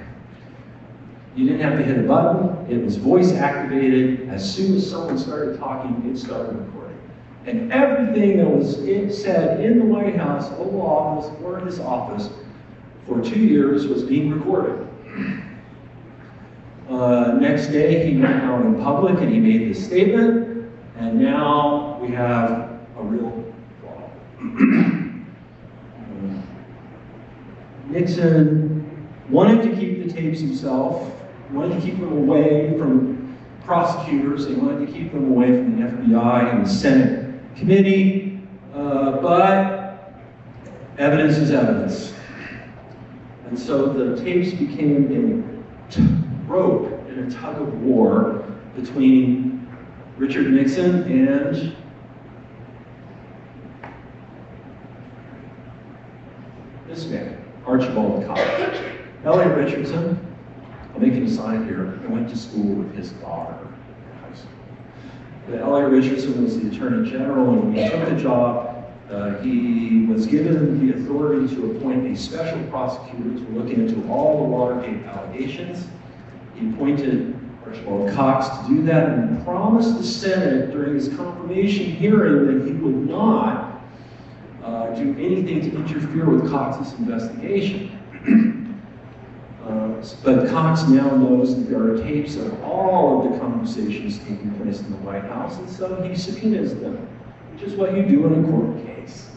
You 1.35 1.47
didn't 1.47 1.61
have 1.61 1.77
to 1.77 1.83
hit 1.83 1.97
a 1.97 2.07
button, 2.07 2.71
it 2.71 2.83
was 2.83 2.97
voice 2.97 3.31
activated. 3.31 4.29
As 4.29 4.55
soon 4.55 4.75
as 4.75 4.89
someone 4.89 5.17
started 5.17 5.59
talking, 5.59 6.09
it 6.09 6.17
started 6.17 6.55
recording. 6.55 6.99
And 7.45 7.71
everything 7.73 8.37
that 8.37 8.47
was 8.47 8.77
said 9.19 9.59
in 9.59 9.79
the 9.79 9.85
White 9.85 10.15
House, 10.15 10.49
Oval 10.53 10.81
Office, 10.81 11.31
or 11.43 11.59
his 11.59 11.79
office 11.79 12.29
for 13.05 13.21
two 13.21 13.39
years 13.39 13.87
was 13.87 14.03
being 14.03 14.31
recorded. 14.31 14.87
Uh, 16.89 17.37
next 17.39 17.67
day, 17.67 18.11
he 18.11 18.19
went 18.19 18.43
out 18.43 18.61
in 18.65 18.81
public 18.81 19.19
and 19.19 19.31
he 19.31 19.39
made 19.39 19.69
this 19.69 19.83
statement, 19.83 20.71
and 20.97 21.19
now 21.19 21.97
we 22.01 22.11
have 22.11 22.79
a 22.97 23.03
real 23.03 23.53
problem. 23.81 24.99
Nixon 27.93 29.07
wanted 29.29 29.61
to 29.63 29.75
keep 29.75 30.05
the 30.05 30.11
tapes 30.11 30.39
himself, 30.39 31.11
wanted 31.51 31.75
to 31.75 31.81
keep 31.81 31.99
them 31.99 32.11
away 32.11 32.77
from 32.77 33.37
prosecutors, 33.63 34.47
he 34.47 34.55
wanted 34.55 34.85
to 34.85 34.91
keep 34.91 35.11
them 35.11 35.31
away 35.31 35.47
from 35.47 35.79
the 35.79 35.87
FBI 35.87 36.53
and 36.53 36.65
the 36.65 36.69
Senate 36.69 37.33
committee, 37.55 38.41
uh, 38.73 39.21
but 39.21 40.13
evidence 40.97 41.37
is 41.37 41.51
evidence. 41.51 42.13
And 43.47 43.57
so 43.57 43.87
the 43.87 44.21
tapes 44.23 44.51
became 44.51 45.45
a 45.95 46.51
rope 46.51 47.07
in 47.09 47.19
a 47.19 47.31
tug 47.31 47.61
of 47.61 47.81
war 47.81 48.43
between 48.75 49.67
Richard 50.17 50.51
Nixon 50.51 51.03
and 51.03 51.75
this 56.87 57.05
man, 57.07 57.37
Archibald 57.73 58.23
Cox. 58.27 58.39
Elliot 59.25 59.57
Richardson, 59.57 60.35
I'll 60.93 60.99
make 60.99 61.13
an 61.13 61.25
aside 61.25 61.65
here, 61.65 61.99
I 62.03 62.07
went 62.07 62.29
to 62.29 62.37
school 62.37 62.75
with 62.75 62.93
his 62.93 63.13
daughter 63.13 63.67
in 63.67 64.19
high 64.19 64.35
school. 64.35 65.59
Elliot 65.59 65.91
Richardson 65.91 66.43
was 66.43 66.59
the 66.59 66.69
Attorney 66.69 67.09
General, 67.09 67.49
and 67.49 67.73
when 67.73 67.73
he 67.73 67.89
took 67.89 68.07
the 68.07 68.15
job, 68.15 68.93
uh, 69.09 69.39
he 69.41 70.05
was 70.05 70.27
given 70.27 70.85
the 70.85 70.93
authority 70.99 71.47
to 71.55 71.71
appoint 71.71 72.05
a 72.05 72.15
special 72.15 72.61
prosecutor 72.65 73.43
to 73.43 73.51
look 73.53 73.71
into 73.71 74.07
all 74.07 74.37
the 74.37 74.43
Watergate 74.43 75.03
allegations. 75.07 75.87
He 76.53 76.69
appointed 76.69 77.35
Archibald 77.65 78.13
Cox 78.13 78.67
to 78.67 78.75
do 78.75 78.83
that 78.83 79.09
and 79.09 79.43
promised 79.43 79.97
the 79.97 80.03
Senate 80.03 80.69
during 80.69 80.93
his 80.93 81.07
confirmation 81.09 81.87
hearing 81.87 82.45
that 82.45 82.67
he 82.67 82.73
would 82.73 83.09
not 83.09 83.62
do 84.95 85.11
anything 85.19 85.61
to 85.61 85.75
interfere 85.75 86.29
with 86.29 86.49
Cox's 86.49 86.93
investigation. 86.99 87.99
Uh, 89.63 90.03
but 90.25 90.49
Cox 90.49 90.83
now 90.89 91.15
knows 91.15 91.55
that 91.55 91.69
there 91.69 91.81
are 91.81 91.97
tapes 92.03 92.35
of 92.35 92.61
all 92.63 93.25
of 93.25 93.31
the 93.31 93.39
conversations 93.39 94.19
taking 94.19 94.53
place 94.61 94.81
in 94.81 94.91
the 94.91 94.97
White 94.97 95.23
House, 95.23 95.57
and 95.57 95.69
so 95.69 96.01
he 96.01 96.17
subpoenas 96.17 96.75
them, 96.75 96.97
which 97.53 97.63
is 97.63 97.73
what 97.75 97.95
you 97.95 98.03
do 98.03 98.25
in 98.25 98.43
a 98.43 98.47
court 98.49 98.85
case. 98.85 99.29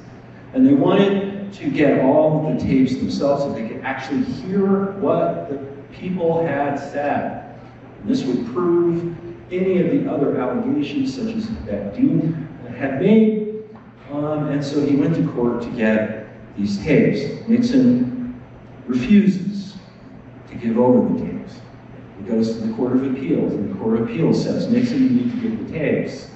And 0.52 0.66
they 0.66 0.74
wanted 0.74 1.52
to 1.52 1.70
get 1.70 2.00
all 2.00 2.44
of 2.44 2.58
the 2.58 2.64
tapes 2.64 2.96
themselves 2.96 3.44
so 3.44 3.52
they 3.52 3.68
could 3.68 3.82
actually 3.82 4.24
hear 4.24 4.92
what 4.94 5.48
the 5.48 5.58
people 5.92 6.44
had 6.44 6.76
said. 6.76 7.56
And 8.00 8.10
this 8.10 8.24
would 8.24 8.46
prove 8.46 9.16
any 9.52 9.80
of 9.80 9.92
the 9.92 10.10
other 10.10 10.40
allegations, 10.40 11.14
such 11.14 11.34
as 11.36 11.48
that 11.66 11.94
Dean 11.94 12.48
had 12.76 13.00
made. 13.00 13.45
Um, 14.10 14.48
and 14.48 14.64
so 14.64 14.84
he 14.84 14.96
went 14.96 15.16
to 15.16 15.26
court 15.32 15.62
to 15.62 15.70
get 15.70 16.28
these 16.56 16.78
tapes. 16.78 17.48
Nixon 17.48 18.40
refuses 18.86 19.76
to 20.48 20.54
give 20.54 20.78
over 20.78 21.12
the 21.12 21.24
tapes. 21.24 21.54
He 22.18 22.28
goes 22.28 22.54
to 22.54 22.66
the 22.66 22.72
Court 22.74 22.96
of 22.96 23.04
Appeals, 23.12 23.52
and 23.52 23.74
the 23.74 23.78
Court 23.78 24.00
of 24.00 24.08
Appeals 24.08 24.42
says, 24.42 24.68
Nixon, 24.68 25.02
you 25.02 25.10
need 25.10 25.30
to 25.32 25.48
give 25.48 25.66
the 25.66 25.78
tapes. 25.78 26.30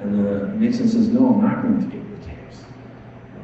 And 0.00 0.18
the, 0.18 0.48
Nixon 0.56 0.88
says, 0.88 1.08
no, 1.08 1.34
I'm 1.34 1.42
not 1.42 1.62
going 1.62 1.78
to 1.80 1.96
give 1.96 2.20
the 2.20 2.26
tapes. 2.26 2.64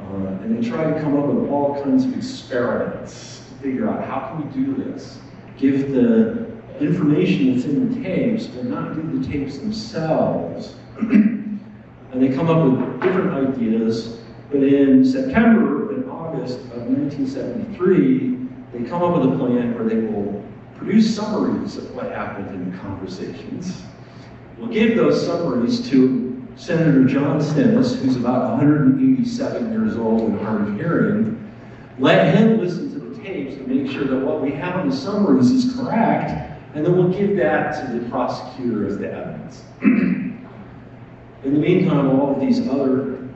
Uh, 0.01 0.43
and 0.43 0.57
they 0.57 0.67
try 0.67 0.91
to 0.91 0.99
come 1.01 1.17
up 1.17 1.25
with 1.27 1.49
all 1.49 1.81
kinds 1.81 2.05
of 2.05 2.15
experiments 2.15 3.43
to 3.49 3.63
figure 3.63 3.89
out 3.89 4.05
how 4.05 4.29
can 4.29 4.45
we 4.45 4.65
do 4.65 4.83
this? 4.83 5.19
Give 5.57 5.91
the 5.91 6.51
information 6.79 7.53
that's 7.53 7.65
in 7.65 7.93
the 7.93 8.03
tapes, 8.03 8.45
but 8.47 8.65
not 8.65 8.95
do 8.95 9.19
the 9.19 9.27
tapes 9.27 9.57
themselves. 9.57 10.75
and 12.13 12.21
they 12.21 12.33
come 12.33 12.47
up 12.47 12.63
with 12.63 13.01
different 13.01 13.31
ideas, 13.31 14.19
but 14.51 14.61
in 14.61 15.03
September 15.03 15.93
and 15.93 16.09
August 16.09 16.59
of 16.59 16.87
1973, 16.87 18.37
they 18.71 18.87
come 18.87 19.01
up 19.01 19.19
with 19.19 19.33
a 19.33 19.37
plan 19.37 19.73
where 19.73 19.83
they 19.83 19.95
will 19.95 20.43
produce 20.77 21.15
summaries 21.15 21.77
of 21.77 21.93
what 21.95 22.11
happened 22.11 22.49
in 22.49 22.71
the 22.71 22.77
conversations. 22.77 23.81
We'll 24.59 24.69
give 24.69 24.95
those 24.95 25.25
summaries 25.25 25.89
to 25.89 26.45
Senator 26.55 27.03
John 27.05 27.41
Stennis, 27.41 27.95
who's 27.95 28.15
about 28.15 28.57
187 28.59 29.71
years 29.71 29.97
old 29.97 30.21
and 30.21 30.39
hard 30.39 30.61
of 30.67 30.75
hearing. 30.75 31.51
Let 31.97 32.35
him 32.35 32.59
listen 32.59 32.91
to 32.93 32.99
the 32.99 33.23
tapes 33.23 33.55
to 33.55 33.67
make 33.67 33.91
sure 33.91 34.05
that 34.05 34.17
what 34.17 34.39
we 34.39 34.51
have 34.51 34.81
in 34.81 34.91
the 34.91 34.95
summaries 34.95 35.49
is 35.49 35.75
correct, 35.75 36.29
and 36.75 36.85
then 36.85 36.95
we'll 36.95 37.09
give 37.09 37.35
that 37.37 37.87
to 37.87 37.99
the 37.99 38.07
prosecutor 38.09 38.85
as 38.85 38.99
the 38.99 39.11
evidence. 39.11 39.63
in 41.43 41.53
the 41.53 41.59
meantime, 41.59 42.19
all 42.19 42.33
of 42.33 42.39
these 42.39 42.67
other 42.69 43.27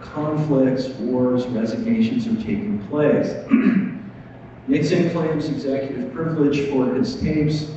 conflicts, 0.00 0.88
wars, 1.00 1.46
resignations 1.46 2.26
are 2.26 2.36
taking 2.36 2.86
place. 2.88 3.34
Nixon 4.68 5.10
claims 5.10 5.48
executive 5.48 6.12
privilege 6.12 6.68
for 6.68 6.94
his 6.94 7.20
tapes, 7.20 7.70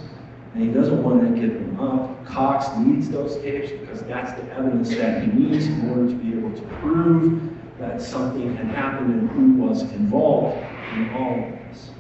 and 0.54 0.63
he 0.63 0.70
doesn't 0.70 1.01
want 1.01 1.22
to 1.22 1.42
give 1.42 1.54
them 1.54 1.80
up. 1.80 2.25
Cox 2.25 2.68
needs 2.77 3.10
those 3.10 3.38
tapes 3.38 3.72
because 3.72 4.01
that's 4.04 4.39
the 4.39 4.51
evidence 4.54 4.89
that 4.89 5.24
he 5.24 5.32
needs 5.32 5.68
in 5.68 5.89
order 5.89 6.08
to 6.08 6.16
be 6.16 6.38
able 6.38 6.51
to 6.51 6.62
prove 6.77 7.42
that 7.80 8.01
something 8.01 8.56
had 8.56 8.68
happened 8.68 9.13
and 9.13 9.30
who 9.30 9.63
was 9.63 9.84
involved 9.84 10.58
in 10.94 11.10
all 11.13 11.39
of 11.39 11.51
this. 11.70 11.92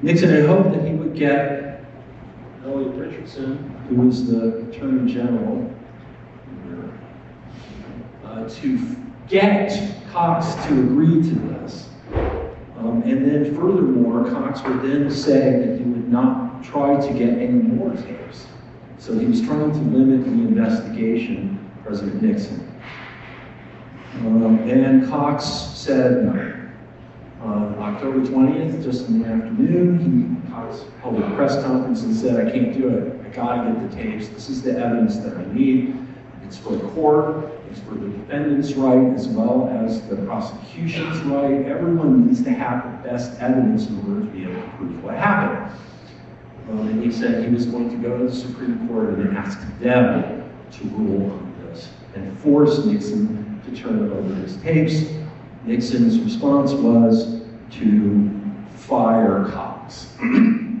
Nixon 0.00 0.30
had 0.30 0.46
hoped 0.46 0.72
that 0.72 0.86
he 0.86 0.94
would 0.94 1.14
get 1.14 1.71
Richardson, 3.12 3.58
who 3.88 3.96
was 3.96 4.26
the 4.26 4.66
Attorney 4.68 5.12
General, 5.12 5.70
uh, 8.24 8.48
to 8.48 8.96
get 9.28 9.94
Cox 10.10 10.54
to 10.66 10.80
agree 10.80 11.22
to 11.22 11.34
this. 11.34 11.90
Um, 12.78 13.02
and 13.04 13.26
then 13.26 13.54
furthermore, 13.54 14.30
Cox 14.30 14.62
would 14.62 14.82
then 14.82 15.10
say 15.10 15.58
that 15.58 15.78
he 15.78 15.84
would 15.84 16.08
not 16.08 16.64
try 16.64 16.98
to 17.06 17.12
get 17.12 17.34
any 17.38 17.52
more 17.52 17.94
tapes. 17.94 18.46
So 18.98 19.18
he 19.18 19.26
was 19.26 19.42
trying 19.42 19.72
to 19.72 19.78
limit 19.96 20.24
the 20.24 20.30
investigation, 20.30 21.70
President 21.84 22.22
Nixon. 22.22 22.72
Um, 24.20 24.58
and 24.68 25.08
Cox 25.08 25.44
said 25.44 26.24
no. 26.24 26.61
October 27.92 28.20
20th, 28.20 28.82
just 28.82 29.08
in 29.08 29.20
the 29.20 29.28
afternoon, 29.28 29.98
he 29.98 30.50
held 31.02 31.22
a 31.22 31.36
press 31.36 31.62
conference 31.62 32.02
and 32.02 32.16
said, 32.16 32.46
I 32.46 32.50
can't 32.50 32.72
do 32.72 32.88
it. 32.88 33.20
I 33.26 33.28
gotta 33.28 33.70
get 33.70 33.90
the 33.90 33.96
tapes. 33.96 34.28
This 34.28 34.48
is 34.48 34.62
the 34.62 34.78
evidence 34.78 35.18
that 35.18 35.36
I 35.36 35.44
need. 35.52 35.98
It's 36.42 36.56
for 36.56 36.72
the 36.74 36.88
court, 36.90 37.52
it's 37.70 37.80
for 37.80 37.94
the 37.94 38.08
defendant's 38.08 38.72
right, 38.74 39.14
as 39.14 39.28
well 39.28 39.68
as 39.68 40.06
the 40.08 40.16
prosecution's 40.16 41.18
right. 41.20 41.66
Everyone 41.66 42.26
needs 42.26 42.42
to 42.44 42.50
have 42.50 42.82
the 42.82 43.08
best 43.10 43.38
evidence 43.40 43.86
in 43.88 43.98
order 44.08 44.20
to 44.20 44.26
be 44.26 44.44
able 44.44 44.62
to 44.62 44.68
prove 44.76 45.04
what 45.04 45.14
happened. 45.14 45.78
And 46.70 47.02
he 47.02 47.12
said 47.12 47.44
he 47.44 47.50
was 47.52 47.66
going 47.66 47.90
to 47.90 47.96
go 47.96 48.16
to 48.16 48.24
the 48.24 48.34
Supreme 48.34 48.88
Court 48.88 49.10
and 49.10 49.36
ask 49.36 49.60
them 49.80 50.50
to 50.70 50.84
rule 50.84 51.30
on 51.30 51.54
this 51.66 51.90
and 52.14 52.38
force 52.38 52.86
Nixon 52.86 53.60
to 53.66 53.76
turn 53.76 54.10
over 54.10 54.34
his 54.36 54.56
tapes. 54.62 55.12
Nixon's 55.66 56.18
response 56.20 56.72
was 56.72 57.41
to 57.72 58.30
fire 58.76 59.46
Cox. 59.50 60.14
you 60.20 60.80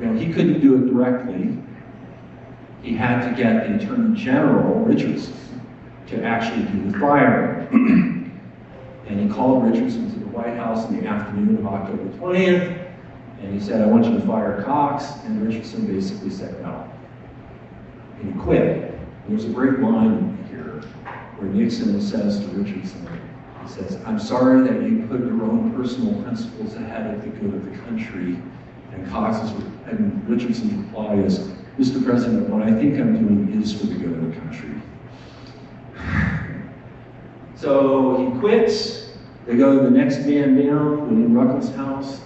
know, 0.00 0.14
he 0.14 0.32
couldn't 0.32 0.60
do 0.60 0.76
it 0.76 0.92
directly. 0.92 1.56
He 2.82 2.94
had 2.94 3.28
to 3.28 3.36
get 3.36 3.68
the 3.68 3.76
Attorney 3.76 4.16
General, 4.16 4.84
Richardson, 4.84 5.34
to 6.06 6.22
actually 6.22 6.64
do 6.72 6.90
the 6.90 6.98
firing. 6.98 8.16
And 9.10 9.18
he 9.18 9.28
called 9.28 9.64
Richardson 9.64 10.08
to 10.12 10.20
the 10.20 10.26
White 10.26 10.54
House 10.56 10.88
in 10.88 11.00
the 11.00 11.08
afternoon 11.08 11.58
of 11.58 11.66
October 11.66 12.04
20th, 12.16 12.92
and 13.42 13.52
he 13.52 13.58
said, 13.58 13.82
I 13.82 13.86
want 13.86 14.04
you 14.04 14.12
to 14.12 14.24
fire 14.24 14.62
Cox, 14.62 15.04
and 15.24 15.44
Richardson 15.44 15.84
basically 15.92 16.30
said 16.30 16.62
no. 16.62 16.88
And 18.20 18.32
he 18.32 18.40
quit. 18.40 18.96
There's 19.28 19.46
a 19.46 19.48
great 19.48 19.80
line 19.80 20.38
here 20.48 20.80
where 21.38 21.50
Nixon 21.50 22.00
says 22.00 22.38
to 22.38 22.46
Richardson, 22.50 23.04
says, 23.70 23.98
I'm 24.04 24.18
sorry 24.18 24.68
that 24.68 24.82
you 24.82 25.06
put 25.08 25.20
your 25.20 25.42
own 25.42 25.72
personal 25.74 26.20
principles 26.22 26.74
ahead 26.74 27.14
of 27.14 27.22
the 27.22 27.28
good 27.28 27.54
of 27.54 27.64
the 27.64 27.76
country. 27.82 28.36
And 28.92 29.08
Cox's 29.08 29.50
and 29.86 30.28
Richardson's 30.28 30.72
reply 30.72 31.14
is, 31.14 31.38
Mr. 31.78 32.04
President, 32.04 32.48
what 32.48 32.62
I 32.62 32.72
think 32.72 32.98
I'm 32.98 33.18
doing 33.18 33.62
is 33.62 33.72
for 33.72 33.86
the 33.86 33.94
good 33.94 34.12
of 34.12 34.34
the 34.34 34.40
country. 34.40 34.70
So 37.56 38.16
he 38.16 38.40
quits. 38.40 39.10
They 39.44 39.54
go 39.54 39.76
to 39.76 39.82
the 39.82 39.90
next 39.90 40.20
man 40.20 40.56
down, 40.56 41.10
William 41.10 41.34
Ruckelshaus, 41.34 42.20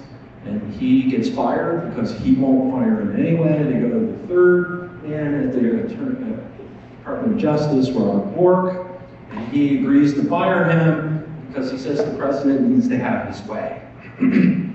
and 0.44 0.72
he 0.74 1.10
gets 1.10 1.28
fired 1.28 1.90
because 1.90 2.16
he 2.20 2.34
won't 2.34 2.70
fire 2.70 3.00
him 3.00 3.18
anyway. 3.18 3.64
They 3.64 3.80
go 3.80 3.88
to 3.88 4.06
the 4.06 4.28
third 4.28 5.02
man 5.02 5.34
at 5.34 5.52
the 5.52 5.82
uh, 5.82 5.88
Department 6.98 7.34
of 7.34 7.36
Justice, 7.36 7.90
Robert 7.90 8.32
Bork, 8.36 8.86
and 9.32 9.48
he 9.48 9.78
agrees 9.80 10.14
to 10.14 10.22
fire 10.28 10.70
him 10.70 11.13
because 11.54 11.70
he 11.70 11.78
says 11.78 11.98
the 11.98 12.18
president 12.18 12.62
needs 12.62 12.88
to 12.88 12.98
have 12.98 13.28
his 13.28 13.40
way. 13.46 13.80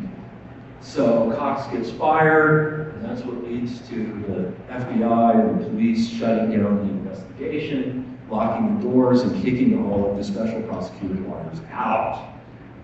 so 0.81 1.33
Cox 1.37 1.69
gets 1.73 1.91
fired, 1.91 2.93
and 2.93 3.03
that's 3.03 3.21
what 3.23 3.43
leads 3.43 3.85
to 3.89 3.95
the 4.27 4.73
FBI 4.73 5.39
and 5.39 5.59
the 5.59 5.65
police 5.65 6.09
shutting 6.09 6.51
down 6.51 6.77
the 6.77 6.93
investigation, 6.93 8.17
locking 8.29 8.77
the 8.77 8.83
doors, 8.89 9.23
and 9.23 9.43
kicking 9.43 9.85
all 9.85 10.09
of 10.09 10.17
the 10.17 10.23
special 10.23 10.61
prosecutor 10.61 11.15
lawyers 11.15 11.59
out. 11.69 12.33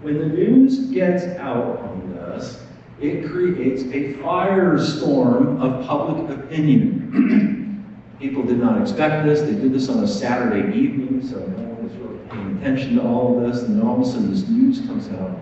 When 0.02 0.20
the 0.20 0.26
news 0.26 0.88
gets 0.88 1.24
out 1.40 1.80
on 1.80 2.14
this, 2.14 2.62
it 3.00 3.26
creates 3.30 3.84
a 3.84 4.14
firestorm 4.22 5.62
of 5.62 5.88
public 5.88 6.38
opinion. 6.38 7.86
People 8.20 8.44
did 8.44 8.60
not 8.60 8.82
expect 8.82 9.26
this. 9.26 9.40
They 9.42 9.54
did 9.54 9.72
this 9.72 9.88
on 9.88 10.04
a 10.04 10.08
Saturday 10.08 10.78
evening, 10.78 11.26
so 11.26 11.38
no 11.38 11.64
one 11.64 11.84
was 11.84 11.94
really 11.94 12.05
paying 12.36 12.58
attention 12.58 12.96
to 12.96 13.02
all 13.04 13.38
of 13.38 13.52
this. 13.52 13.64
And 13.64 13.80
then 13.80 13.88
all 13.88 14.02
of 14.02 14.08
a 14.08 14.12
sudden, 14.12 14.32
this 14.32 14.48
news 14.48 14.80
comes 14.82 15.08
out 15.20 15.40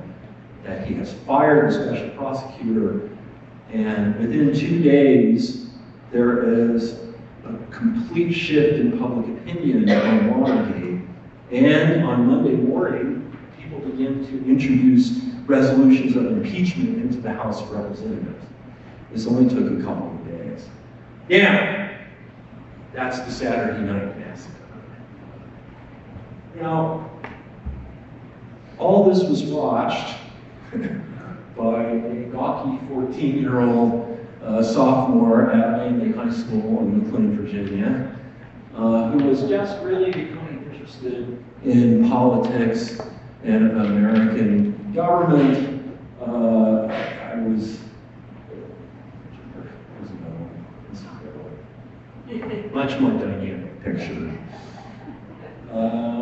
that 0.64 0.88
he 0.88 0.94
has 0.96 1.14
fired 1.26 1.70
the 1.70 1.74
special 1.74 2.10
prosecutor. 2.12 3.10
And 3.72 4.18
within 4.20 4.54
two 4.54 4.82
days, 4.82 5.72
there 6.12 6.44
is 6.44 7.00
a 7.46 7.54
complete 7.72 8.32
shift 8.34 8.80
in 8.80 8.98
public 8.98 9.28
opinion 9.40 9.90
on 9.90 10.40
Watergate. 10.40 11.02
And 11.52 12.04
on 12.04 12.28
Monday 12.28 12.56
morning, 12.56 13.38
people 13.60 13.80
begin 13.80 14.26
to 14.28 14.50
introduce 14.50 15.20
resolutions 15.46 16.16
of 16.16 16.28
impeachment 16.28 16.98
into 17.00 17.20
the 17.20 17.34
House 17.34 17.62
of 17.62 17.72
Representatives. 17.72 18.46
This 19.12 19.28
only 19.28 19.54
took 19.54 19.80
a 19.80 19.84
couple 19.84 20.12
of 20.12 20.26
days. 20.28 20.66
Yeah, 21.28 21.98
that's 22.94 23.20
the 23.20 23.32
Saturday 23.32 23.82
night. 23.82 24.23
Now, 26.56 27.10
all 28.78 29.10
this 29.10 29.24
was 29.24 29.44
watched 29.44 30.16
by 31.58 31.84
a 31.84 32.24
gawky 32.32 32.80
14 32.88 33.40
year 33.40 33.62
old 33.62 34.20
uh, 34.44 34.62
sophomore 34.62 35.52
at 35.52 35.80
Langley 35.80 36.12
High 36.12 36.32
School 36.32 36.80
in 36.80 37.04
McLean, 37.04 37.38
Virginia, 37.38 38.16
uh, 38.76 39.10
who 39.12 39.26
was 39.26 39.44
just 39.44 39.82
really 39.82 40.12
becoming 40.12 40.70
interested 40.72 41.44
in 41.64 42.08
politics 42.10 43.00
and 43.44 43.72
American 43.72 44.94
government. 44.94 45.98
Uh, 46.22 46.86
I 46.86 47.36
was. 47.40 47.80
Much 52.74 53.00
more 53.00 53.12
dynamic 53.12 53.84
picture. 53.84 54.38
Uh, 55.72 56.13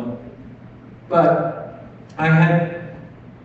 but 1.12 1.84
I 2.16 2.28
had 2.28 2.96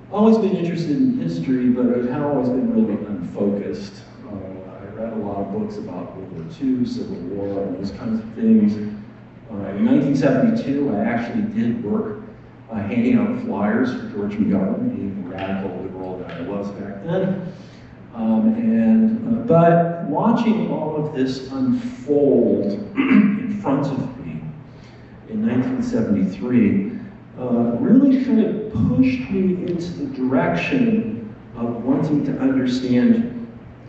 always 0.10 0.38
been 0.38 0.56
interested 0.56 0.92
in 0.92 1.20
history, 1.20 1.68
but 1.68 1.86
I 1.86 2.14
had 2.14 2.22
always 2.22 2.48
been 2.48 2.74
really 2.74 3.06
unfocused. 3.06 3.94
Uh, 4.26 4.36
I 4.72 4.86
read 4.96 5.12
a 5.12 5.18
lot 5.18 5.40
of 5.40 5.52
books 5.52 5.76
about 5.76 6.16
World 6.16 6.32
War 6.32 6.46
II, 6.62 6.86
Civil 6.86 7.18
War, 7.18 7.64
and 7.64 7.78
those 7.78 7.92
kinds 7.92 8.24
of 8.24 8.34
things. 8.36 8.78
Uh, 9.52 9.56
in 9.76 9.86
1972, 9.86 10.96
I 10.96 11.04
actually 11.04 11.42
did 11.62 11.84
work 11.84 12.22
uh, 12.72 12.76
handing 12.76 13.18
out 13.18 13.38
flyers 13.44 13.92
for 13.92 14.16
George 14.16 14.36
McGovern, 14.36 14.96
being 14.96 15.24
the 15.24 15.36
radical 15.36 15.76
liberal 15.82 16.20
that 16.20 16.38
I 16.38 16.42
was 16.44 16.70
back 16.72 17.04
then. 17.04 17.54
Um, 18.16 18.54
and 18.56 19.28
uh, 19.28 19.42
but 19.42 20.04
watching 20.06 20.72
all 20.72 21.06
of 21.06 21.14
this 21.14 21.52
unfold 21.52 22.72
in 22.96 23.60
front 23.62 23.88
of 23.88 24.26
me 24.26 24.42
in 25.30 25.46
1973 25.46 26.97
uh, 27.40 27.78
really 27.80 28.24
kind 28.26 28.44
of 28.44 28.74
pushed 28.74 29.30
me 29.30 29.68
into 29.68 29.92
the 29.92 30.06
direction 30.16 31.36
of 31.56 31.84
wanting 31.84 32.26
to 32.26 32.38
understand 32.40 33.34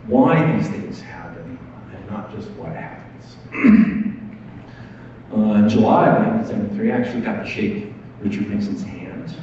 why 0.05 0.55
these 0.55 0.67
things 0.69 1.01
happen 1.01 1.57
and 1.93 2.09
not 2.09 2.31
just 2.35 2.49
what 2.51 2.71
happens. 2.71 3.37
uh, 5.33 5.55
in 5.55 5.69
July 5.69 6.09
of 6.09 6.25
1973, 6.25 6.91
I 6.91 6.95
actually 6.95 7.21
got 7.21 7.43
to 7.43 7.49
shake 7.49 7.93
Richard 8.21 8.49
Nixon's 8.49 8.83
hand 8.83 9.35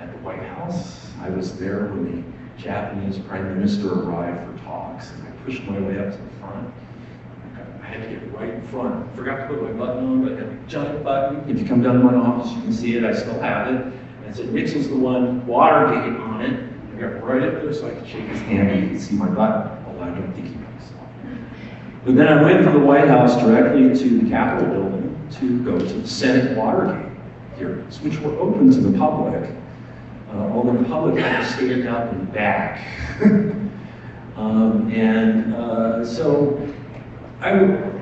at 0.00 0.10
the 0.12 0.18
White 0.18 0.42
House. 0.42 1.10
I 1.20 1.30
was 1.30 1.58
there 1.58 1.86
when 1.86 2.22
the 2.22 2.62
Japanese 2.62 3.18
Prime 3.18 3.54
Minister 3.56 3.92
arrived 3.92 4.44
for 4.44 4.64
talks, 4.64 5.10
and 5.12 5.28
I 5.28 5.30
pushed 5.44 5.62
my 5.64 5.78
way 5.80 5.98
up 5.98 6.12
to 6.12 6.18
the 6.18 6.30
front. 6.40 6.72
I 7.90 7.94
had 7.94 8.08
to 8.08 8.08
get 8.08 8.32
right 8.32 8.50
in 8.50 8.62
front. 8.68 9.10
I 9.10 9.16
forgot 9.16 9.36
to 9.38 9.46
put 9.48 9.62
my 9.64 9.72
button 9.72 10.04
on, 10.04 10.22
but 10.22 10.34
I 10.34 10.36
had 10.36 10.46
a 10.46 10.58
giant 10.68 11.02
button. 11.02 11.50
If 11.50 11.58
you 11.58 11.66
come 11.66 11.82
down 11.82 11.94
to 11.94 12.04
my 12.04 12.14
office, 12.14 12.52
you 12.52 12.62
can 12.62 12.72
see 12.72 12.96
it. 12.96 13.02
I 13.02 13.12
still 13.12 13.40
have 13.40 13.66
it. 13.66 13.80
And 13.80 14.26
it 14.26 14.36
said 14.36 14.52
Nixon's 14.54 14.88
the 14.88 14.94
one, 14.94 15.44
Watergate 15.44 16.20
on 16.20 16.40
it. 16.40 16.70
I 16.94 17.00
got 17.00 17.24
right 17.24 17.42
up 17.42 17.54
there 17.54 17.72
so 17.72 17.88
I 17.88 17.90
could 17.90 18.06
shake 18.06 18.28
his 18.28 18.38
hand 18.42 18.70
and 18.70 18.82
you 18.82 18.88
can 18.90 19.00
see 19.00 19.16
my 19.16 19.26
button, 19.26 19.84
although 19.86 20.02
I 20.02 20.10
don't 20.10 20.32
think 20.34 20.46
he 20.46 20.54
knows. 20.54 20.66
But 22.04 22.14
then 22.14 22.28
I 22.28 22.40
went 22.40 22.62
from 22.62 22.74
the 22.74 22.86
White 22.86 23.08
House 23.08 23.36
directly 23.42 23.92
to 23.92 24.20
the 24.20 24.30
Capitol 24.30 24.72
building 24.72 25.28
to 25.32 25.64
go 25.64 25.76
to 25.76 25.84
the 25.84 26.06
Senate 26.06 26.56
Watergate 26.56 27.10
hearings, 27.56 28.00
which 28.02 28.20
were 28.20 28.38
open 28.38 28.70
to 28.70 28.80
the 28.80 28.96
public, 28.96 29.50
uh, 30.32 30.36
although 30.52 30.76
the 30.76 30.84
public 30.84 31.18
had 31.18 31.40
to 31.40 31.52
stand 31.52 31.88
up 31.88 32.12
and 32.12 32.32
back. 32.32 32.86
um, 34.36 34.92
and 34.92 35.54
uh, 35.54 36.04
so 36.04 36.72
I, 37.40 37.54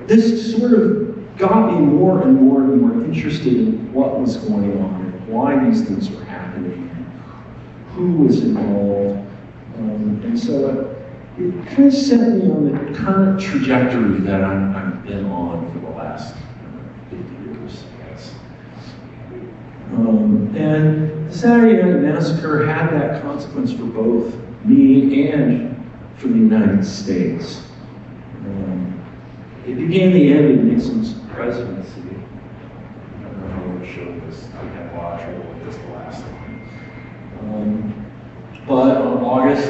this 0.06 0.52
sort 0.52 0.72
of 0.72 1.38
got 1.38 1.72
me 1.72 1.80
more 1.80 2.22
and 2.22 2.40
more 2.40 2.60
and 2.62 2.80
more 2.80 3.04
interested 3.04 3.54
in 3.54 3.92
what 3.92 4.18
was 4.18 4.36
going 4.36 4.82
on 4.82 5.04
and 5.04 5.28
why 5.28 5.64
these 5.64 5.86
things 5.86 6.10
were 6.10 6.24
happening, 6.24 6.88
who 7.94 8.12
was 8.14 8.42
involved. 8.42 9.24
Um, 9.76 10.20
and 10.24 10.38
so 10.38 10.96
it 11.38 11.66
kind 11.68 11.86
of 11.86 11.94
set 11.94 12.32
me 12.32 12.50
on 12.50 12.64
the 12.64 12.98
current 12.98 13.40
trajectory 13.40 14.18
that 14.20 14.42
I'm, 14.42 14.74
I've 14.74 15.04
been 15.04 15.26
on 15.26 15.72
for 15.72 15.78
the 15.78 15.96
last 15.96 16.34
uh, 16.34 17.10
50 17.10 17.34
years, 17.44 17.84
I 17.84 18.10
guess. 18.10 18.34
Um, 19.92 20.52
and 20.56 21.30
the 21.30 21.32
Saturday 21.32 21.80
Night 21.80 22.00
Massacre 22.00 22.66
had 22.66 22.90
that 22.90 23.22
consequence 23.22 23.72
for 23.72 23.84
both 23.84 24.34
me 24.64 25.30
and 25.30 25.76
for 26.16 26.26
the 26.26 26.34
United 26.34 26.84
States. 26.84 27.62
Um, 28.40 28.97
it 29.68 29.76
began 29.76 30.12
the 30.14 30.32
end 30.32 30.58
of 30.58 30.64
Nixon's 30.64 31.12
presidency. 31.28 32.00
I 32.00 33.22
don't 33.22 33.38
know 33.38 33.48
how 33.48 33.78
to 33.78 33.86
show 33.86 34.20
this. 34.20 34.48
I 34.54 34.64
a 34.64 34.96
lot 34.96 35.20
of 35.20 35.26
trouble 35.26 35.52
with 35.52 35.66
this 35.66 35.76
the 35.76 35.88
last 35.92 36.22
time. 36.22 36.70
Um, 37.40 38.06
but 38.66 38.96
on 38.96 39.22
August 39.22 39.68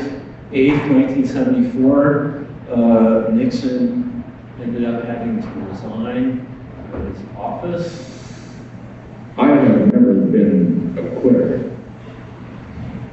8th, 0.52 0.88
1974, 0.88 2.46
uh, 2.70 3.32
Nixon 3.32 4.22
ended 4.62 4.84
up 4.84 5.04
having 5.04 5.42
to 5.42 5.48
resign 5.68 6.46
his 7.12 7.20
office. 7.36 8.54
I 9.36 9.48
have 9.48 9.92
never 9.92 10.14
been 10.14 10.96
a 10.96 11.20
quitter. 11.20 11.76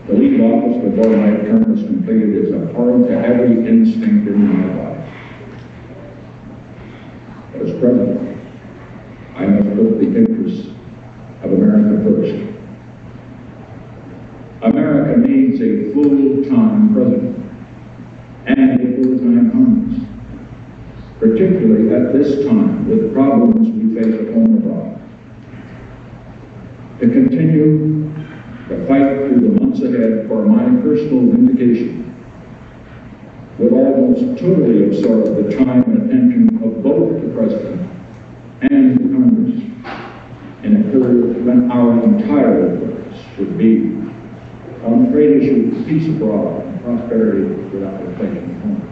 The 0.05 0.13
lead 0.13 0.39
office 0.39 0.83
before 0.83 1.17
my 1.17 1.31
term 1.37 1.71
was 1.71 1.81
completed 1.83 2.45
is 2.45 2.51
a 2.51 2.61
abhorrent 2.61 3.07
to 3.07 3.13
every 3.13 3.67
instinct 3.67 4.27
in 4.27 4.45
my 4.45 4.83
life. 4.83 4.94
As 7.65 7.71
president, 7.79 8.37
I 9.35 9.47
must 9.47 9.75
put 9.75 9.97
the 9.99 10.05
interests 10.05 10.67
of 11.41 11.51
America 11.51 12.03
first. 12.03 12.35
America 14.61 15.27
needs 15.27 15.59
a 15.61 15.91
full-time 15.91 16.93
president. 16.93 17.35
and 18.45 18.81
a 18.81 19.01
full-time 19.01 19.49
Congress, 19.51 19.99
particularly 21.19 21.91
at 21.91 22.13
this 22.13 22.45
time 22.45 22.87
with 22.87 23.01
the 23.01 23.09
problems 23.15 23.67
we 23.71 23.95
face 23.95 24.13
at 24.13 24.31
home 24.35 24.57
abroad. 24.57 25.01
To 26.99 27.09
continue 27.09 28.13
the 28.69 28.85
fight 28.85 29.17
through 29.25 29.41
the 29.41 29.59
months 29.59 29.81
ahead 29.81 30.27
for 30.27 30.45
my 30.45 30.65
personal 30.83 31.31
vindication 31.31 32.14
would 33.57 33.71
almost 33.71 34.37
totally 34.39 34.85
absorb 34.85 35.35
the 35.35 35.55
time 35.55 35.83
and 35.83 36.11
attention 36.11 36.63
of 36.63 36.83
both 36.83 37.21
the 37.21 37.29
President 37.29 37.89
and 38.61 38.99
the 38.99 39.15
Congress 39.15 39.63
in 40.63 40.75
a 40.75 40.91
period 40.91 41.45
when 41.45 41.71
our 41.71 42.03
entire 42.03 42.77
focus 42.77 43.21
should 43.35 43.57
be 43.57 43.95
on 44.83 45.05
the 45.05 45.11
great 45.11 45.41
issue 45.41 45.73
of 45.73 45.87
peace 45.87 46.07
abroad 46.09 46.65
and 46.65 46.81
prosperity 46.83 47.43
without 47.71 48.01
at 48.01 48.61
home. 48.61 48.91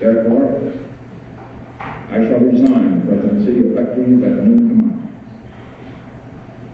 Therefore, 0.00 0.72
I 1.80 2.26
shall 2.26 2.40
resign 2.40 3.00
the 3.00 3.06
presidency 3.06 3.68
effective 3.68 4.24
at 4.24 4.44
noon 4.44 4.68
tomorrow. 4.68 5.08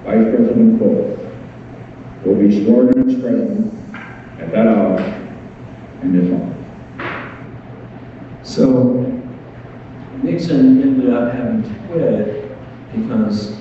Vice 0.05 0.35
President 0.35 0.79
Ford 0.79 1.19
will 2.25 2.37
be 2.37 2.65
sworn 2.65 2.99
in 2.99 3.11
as 3.11 3.21
president 3.21 3.75
at 4.39 4.51
that 4.53 4.67
hour 4.69 5.24
in 6.05 6.13
this 6.13 6.31
office. 6.33 6.55
So 8.43 9.23
Nixon 10.23 10.83
ended 10.83 11.13
up 11.13 11.33
having 11.35 11.63
to 11.63 11.75
quit 11.87 12.57
because 12.95 13.61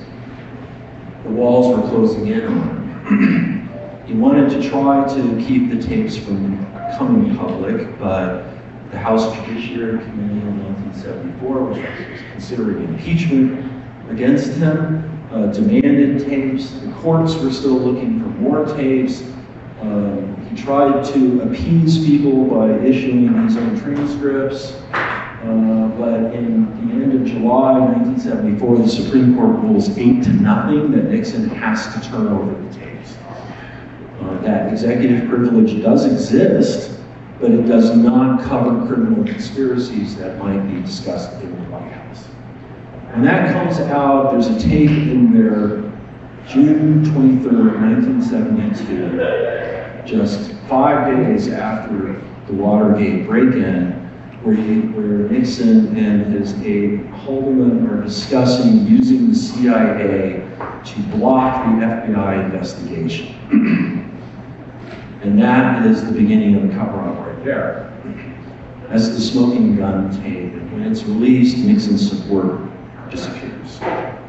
the 1.23 1.29
walls 1.29 1.75
were 1.75 1.88
closing 1.89 2.27
in 2.27 2.45
on 2.47 2.60
him. 3.08 3.49
He 4.06 4.13
wanted 4.13 4.49
to 4.49 4.69
try 4.69 5.08
to 5.15 5.45
keep 5.47 5.69
the 5.69 5.82
tapes 5.82 6.17
from 6.17 6.63
coming 6.97 7.36
public, 7.38 7.97
but 7.97 8.43
the 8.91 8.99
House 8.99 9.34
Judiciary 9.38 9.97
Committee 9.99 10.41
in 10.41 10.63
1974, 10.75 11.63
which 11.63 11.77
was 11.77 12.21
considering 12.34 12.84
impeachment 12.84 13.71
against 14.12 14.51
him, 14.58 15.10
uh, 15.32 15.47
demanded 15.47 16.19
tapes. 16.27 16.71
The 16.82 16.91
courts 16.91 17.34
were 17.36 17.51
still 17.51 17.79
looking 17.79 18.19
for 18.19 18.27
more 18.27 18.65
tapes. 18.75 19.21
He 19.21 20.12
tried 20.56 21.04
to 21.13 21.42
appease 21.42 22.06
people 22.06 22.46
by 22.46 22.72
issuing 22.80 23.34
his 23.44 23.58
own 23.58 23.80
transcripts. 23.80 24.74
Uh, 24.94 25.89
but 25.98 26.34
in 26.34 26.88
the 26.88 27.04
end 27.04 27.13
of 27.13 27.26
July 27.26 27.80
1974, 27.80 28.78
the 28.78 28.88
Supreme 28.88 29.36
Court 29.36 29.60
rules 29.60 29.98
eight 29.98 30.24
to 30.24 30.30
nothing 30.30 30.92
that 30.92 31.10
Nixon 31.10 31.50
has 31.50 31.94
to 31.94 32.10
turn 32.10 32.28
over 32.28 32.54
the 32.54 32.74
tapes. 32.74 33.18
Uh, 34.22 34.39
that 34.42 34.72
executive 34.72 35.28
privilege 35.28 35.82
does 35.82 36.06
exist, 36.06 36.98
but 37.42 37.52
it 37.52 37.63
does 37.63 37.96
not 37.98 38.42
cover 38.44 38.88
criminal 38.88 39.26
conspiracies 39.26 40.16
that 40.16 40.38
might 40.38 40.62
be 40.74 40.82
discussed 40.82 41.34
in 41.42 41.52
the 41.52 41.70
White 41.70 41.92
House. 41.92 42.24
When 43.12 43.24
that 43.24 43.52
comes 43.52 43.80
out, 43.80 44.32
there's 44.32 44.48
a 44.48 44.58
tape 44.58 44.89
in 44.89 45.34
there, 45.34 45.82
June 46.48 47.04
23rd, 47.04 47.82
1972, 47.82 49.62
just 50.06 50.52
five 50.68 51.16
days 51.16 51.50
after 51.50 52.22
the 52.48 52.54
Watergate 52.54 53.28
break-in, 53.28 53.92
where, 54.44 54.56
he, 54.56 54.82
where 54.82 55.30
Nixon 55.30 55.96
and 55.98 56.34
his 56.34 56.54
aide 56.62 57.06
Haldeman 57.12 57.88
are 57.89 58.04
discussing 58.04 58.86
using 58.86 59.30
the 59.30 59.36
CIA 59.36 60.42
to 60.84 61.02
block 61.18 61.66
the 61.66 61.86
FBI 61.86 62.44
investigation. 62.46 63.36
and 65.22 65.39
that 65.39 65.86
is 65.86 66.06
the 66.06 66.12
beginning 66.12 66.56
of 66.56 66.68
the 66.68 66.74
cover-up 66.74 67.26
right 67.26 67.46
there. 67.46 67.89
That's 68.89 69.10
the 69.10 69.22
smoking 69.22 69.78
gun 69.78 70.12
tape. 70.22 70.52
When 70.72 70.84
it's 70.84 71.04
released, 71.04 71.58
Nixon's 71.58 72.10
support 72.10 72.60
disappears. 73.10 73.80
But 73.80 74.20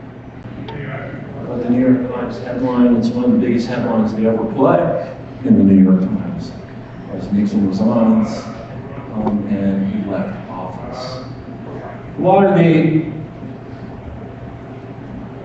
the 1.63 1.71
New 1.71 1.81
York 1.81 2.13
Times 2.13 2.39
headline, 2.39 2.97
it's 2.97 3.09
one 3.09 3.25
of 3.25 3.33
the 3.33 3.39
biggest 3.39 3.67
headlines 3.67 4.15
they 4.15 4.27
ever 4.27 4.45
put 4.53 4.81
in 5.45 5.59
the 5.59 5.65
New 5.65 5.83
York 5.83 6.01
Times, 6.01 6.53
as 7.13 7.31
Nixon 7.33 7.69
resigns 7.69 8.45
um, 9.13 9.47
and 9.49 9.95
he 9.95 10.11
left 10.11 10.49
office. 10.49 11.29
Watergate, 12.19 13.13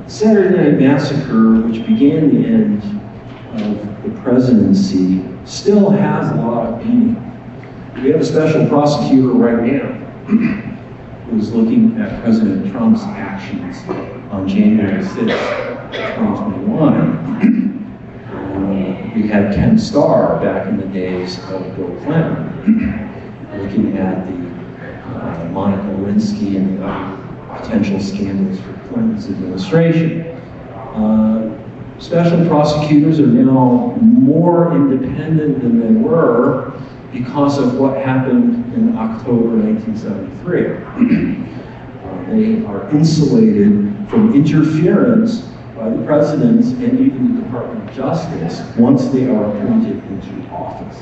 Saturday 0.08 0.56
Night 0.56 0.80
Massacre, 0.80 1.62
which 1.62 1.86
began 1.86 2.30
the 2.34 2.48
end 2.48 2.84
of 3.62 4.04
the 4.04 4.22
presidency, 4.22 5.24
still 5.46 5.90
has 5.90 6.32
a 6.32 6.36
lot 6.36 6.68
of 6.68 6.86
meaning. 6.86 7.16
We 8.02 8.12
have 8.12 8.22
a 8.22 8.26
special 8.26 8.68
prosecutor 8.70 9.34
right 9.34 9.62
now 9.62 9.92
who's 11.30 11.52
looking 11.52 12.00
at 12.00 12.24
President 12.24 12.72
Trump's 12.72 13.02
actions 13.04 13.78
on 14.32 14.48
January 14.48 15.04
6th, 15.04 15.92
2021. 15.92 17.66
We 19.20 19.28
had 19.28 19.54
Ken 19.54 19.78
Starr 19.78 20.40
back 20.40 20.68
in 20.68 20.78
the 20.78 20.86
days 20.86 21.40
of 21.50 21.76
Bill 21.76 21.94
Clinton, 22.04 23.52
looking 23.58 23.98
at 23.98 24.26
the 24.26 24.34
uh, 25.20 25.50
Monica 25.52 25.84
Lewinsky 25.90 26.56
and 26.56 26.80
the 26.80 26.86
other 26.86 27.60
potential 27.60 28.00
scandals 28.00 28.62
for 28.62 28.72
Clinton's 28.88 29.28
administration. 29.28 30.22
Uh, 30.96 31.60
special 32.00 32.48
prosecutors 32.48 33.20
are 33.20 33.28
now 33.28 33.98
more 34.00 34.74
independent 34.74 35.64
than 35.64 35.82
they 35.82 36.00
were 36.00 36.72
because 37.12 37.58
of 37.58 37.78
what 37.78 37.98
happened 37.98 38.74
in 38.74 38.96
October 38.96 39.50
1973. 39.58 41.46
Uh, 42.00 42.26
they 42.32 42.66
are 42.66 42.90
insulated 42.92 43.94
from 44.10 44.34
interference 44.34 45.50
by 45.80 45.90
the 45.90 46.04
presidents 46.04 46.72
and 46.72 47.00
even 47.00 47.36
the 47.36 47.42
Department 47.42 47.90
of 47.90 47.96
Justice 47.96 48.62
once 48.78 49.08
they 49.08 49.28
are 49.28 49.46
appointed 49.46 50.04
into 50.04 50.50
office. 50.50 51.02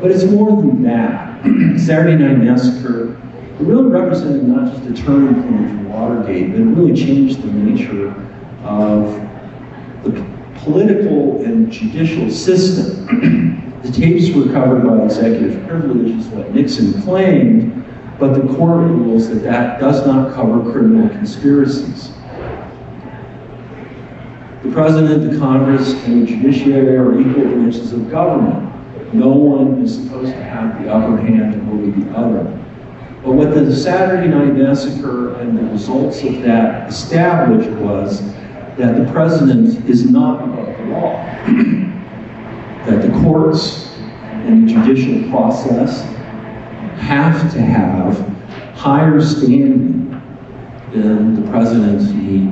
But 0.00 0.12
it's 0.12 0.24
more 0.24 0.62
than 0.62 0.82
that. 0.84 1.42
Saturday 1.76 2.22
Night 2.22 2.38
Massacre 2.38 3.20
really 3.58 3.90
represented 3.90 4.44
not 4.44 4.72
just 4.72 4.88
a 4.88 5.02
turning 5.04 5.42
point 5.42 5.68
for 5.70 5.88
Watergate, 5.88 6.52
but 6.52 6.60
it 6.60 6.64
really 6.64 6.94
changed 6.94 7.42
the 7.42 7.52
nature 7.52 8.14
of 8.62 9.06
the 10.04 10.24
political 10.58 11.44
and 11.44 11.70
judicial 11.72 12.30
system. 12.30 13.72
the 13.82 13.90
tapes 13.90 14.34
were 14.36 14.52
covered 14.52 14.86
by 14.86 15.04
executive 15.04 15.66
privilege, 15.66 16.10
is 16.16 16.26
what 16.28 16.54
Nixon 16.54 17.02
claimed, 17.02 17.84
but 18.20 18.34
the 18.34 18.54
court 18.54 18.88
rules 18.88 19.28
that 19.28 19.42
that 19.42 19.80
does 19.80 20.06
not 20.06 20.32
cover 20.32 20.70
criminal 20.70 21.08
conspiracies. 21.08 22.12
The 24.72 24.78
president, 24.80 25.30
the 25.30 25.38
Congress, 25.38 25.92
and 26.06 26.22
the 26.22 26.26
judiciary 26.26 26.96
are 26.96 27.20
equal 27.20 27.44
branches 27.44 27.92
of 27.92 28.10
government. 28.10 28.72
No 29.12 29.28
one 29.28 29.82
is 29.82 29.94
supposed 29.94 30.32
to 30.32 30.42
have 30.42 30.82
the 30.82 30.90
upper 30.90 31.18
hand 31.18 31.56
over 31.70 32.00
the 32.00 32.16
other. 32.16 32.44
But 33.22 33.32
what 33.32 33.50
the 33.50 33.76
Saturday 33.76 34.28
Night 34.28 34.54
Massacre 34.54 35.34
and 35.34 35.58
the 35.58 35.64
results 35.64 36.22
of 36.22 36.40
that 36.40 36.88
established 36.88 37.68
was 37.80 38.22
that 38.78 38.96
the 38.96 39.12
president 39.12 39.86
is 39.90 40.10
not 40.10 40.42
above 40.42 40.74
the 40.78 40.84
law. 40.84 41.22
that 42.86 43.02
the 43.02 43.12
courts 43.22 43.94
and 44.46 44.66
the 44.66 44.72
judicial 44.72 45.30
process 45.30 46.00
have 46.96 47.52
to 47.52 47.60
have 47.60 48.18
higher 48.74 49.20
standing 49.20 50.08
than 50.94 51.34
the 51.34 51.50
presidency 51.50 52.51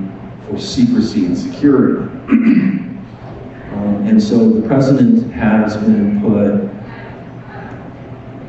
for 0.51 0.59
secrecy 0.59 1.27
and 1.27 1.39
security. 1.39 2.03
um, 3.73 4.07
and 4.07 4.21
so 4.21 4.51
the 4.51 4.67
president 4.67 5.33
has 5.33 5.77
been 5.77 6.21
put 6.21 6.69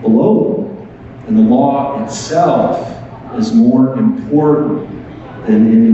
below 0.02 0.68
and 1.28 1.38
the 1.38 1.42
law 1.42 2.04
itself 2.04 2.88
is 3.38 3.54
more 3.54 3.94
important 3.98 4.90
than 5.46 5.68
any 5.68 5.92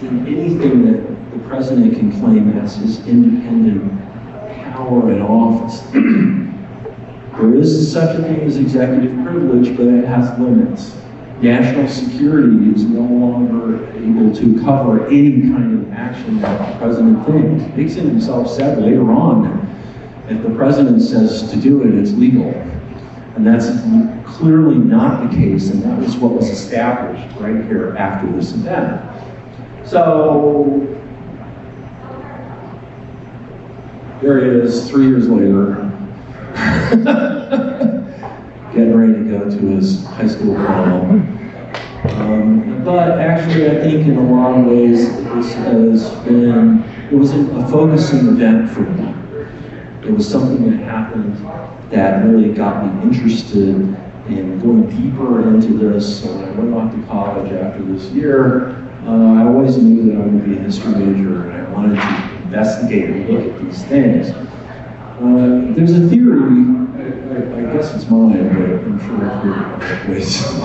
than 0.00 0.26
anything 0.26 0.84
that 0.84 1.32
the 1.32 1.38
president 1.48 1.94
can 1.94 2.10
claim 2.20 2.50
as 2.58 2.76
his 2.76 3.06
independent 3.06 3.88
power 4.72 5.12
in 5.12 5.22
office. 5.22 5.80
there 7.40 7.54
is 7.54 7.92
such 7.92 8.18
a 8.18 8.22
thing 8.22 8.40
as 8.40 8.56
executive 8.56 9.12
privilege, 9.24 9.76
but 9.76 9.86
it 9.86 10.04
has 10.04 10.36
limits. 10.40 11.01
National 11.42 11.88
security 11.88 12.72
is 12.72 12.84
no 12.84 13.00
longer 13.00 13.84
able 13.96 14.32
to 14.32 14.62
cover 14.62 15.08
any 15.08 15.40
kind 15.40 15.74
of 15.74 15.92
action 15.92 16.40
that 16.40 16.72
the 16.72 16.78
president 16.78 17.26
thinks. 17.26 17.76
Nixon 17.76 18.06
himself 18.06 18.48
said 18.48 18.78
later 18.78 19.10
on 19.10 19.42
that 19.42 20.32
if 20.32 20.40
the 20.44 20.50
president 20.50 21.02
says 21.02 21.50
to 21.50 21.56
do 21.56 21.82
it, 21.82 21.94
it's 21.96 22.12
legal. 22.12 22.48
And 23.34 23.44
that's 23.44 23.66
clearly 24.24 24.76
not 24.78 25.28
the 25.28 25.36
case, 25.36 25.70
and 25.70 25.82
that 25.82 25.98
was 25.98 26.16
what 26.16 26.32
was 26.32 26.48
established 26.48 27.28
right 27.40 27.64
here 27.64 27.96
after 27.96 28.30
this 28.30 28.52
event. 28.52 29.02
So, 29.84 30.86
there 34.20 34.38
is, 34.38 34.88
three 34.88 35.08
years 35.08 35.28
later. 35.28 35.88
getting 38.74 38.96
ready 38.96 39.12
to 39.12 39.24
go 39.24 39.50
to 39.50 39.66
his 39.68 40.04
high 40.06 40.26
school 40.26 40.54
prom. 40.54 41.38
Um, 42.04 42.84
but 42.84 43.18
actually, 43.18 43.70
I 43.70 43.80
think 43.80 44.06
in 44.06 44.16
a 44.16 44.32
lot 44.32 44.58
of 44.58 44.66
ways, 44.66 45.08
this 45.08 45.54
has 45.54 46.10
been, 46.24 46.82
it 47.10 47.14
was 47.14 47.32
a 47.32 47.68
focusing 47.68 48.28
event 48.28 48.70
for 48.70 48.80
me. 48.80 49.14
It 50.02 50.10
was 50.10 50.28
something 50.28 50.68
that 50.70 50.84
happened 50.84 51.36
that 51.90 52.24
really 52.24 52.52
got 52.52 52.84
me 52.84 53.02
interested 53.02 53.68
in 54.28 54.58
going 54.60 54.88
deeper 54.88 55.48
into 55.48 55.76
this. 55.76 56.22
So 56.22 56.34
when 56.34 56.48
I 56.48 56.50
went 56.52 56.74
off 56.74 56.94
to 56.94 57.06
college 57.06 57.52
after 57.52 57.82
this 57.82 58.04
year, 58.10 58.70
uh, 59.04 59.34
I 59.34 59.46
always 59.46 59.76
knew 59.76 60.12
that 60.12 60.22
I 60.22 60.26
would 60.26 60.44
be 60.44 60.56
a 60.56 60.60
history 60.60 60.94
major 60.94 61.50
and 61.50 61.66
I 61.66 61.70
wanted 61.70 61.96
to 61.96 62.44
investigate 62.44 63.10
and 63.10 63.28
look 63.28 63.54
at 63.54 63.60
these 63.60 63.84
things. 63.84 64.30
Uh, 65.22 65.72
there's 65.74 65.92
a 65.92 66.08
theory, 66.08 66.40
I, 66.40 67.04
I, 67.32 67.70
I 67.70 67.72
guess 67.72 67.94
it's 67.94 68.10
mine, 68.10 68.48
but 68.48 68.84
I'm 68.84 68.98
sure 68.98 69.24
I've 69.24 69.42
heard 69.44 69.78
it 69.78 69.84
other 69.84 70.04
places. 70.04 70.58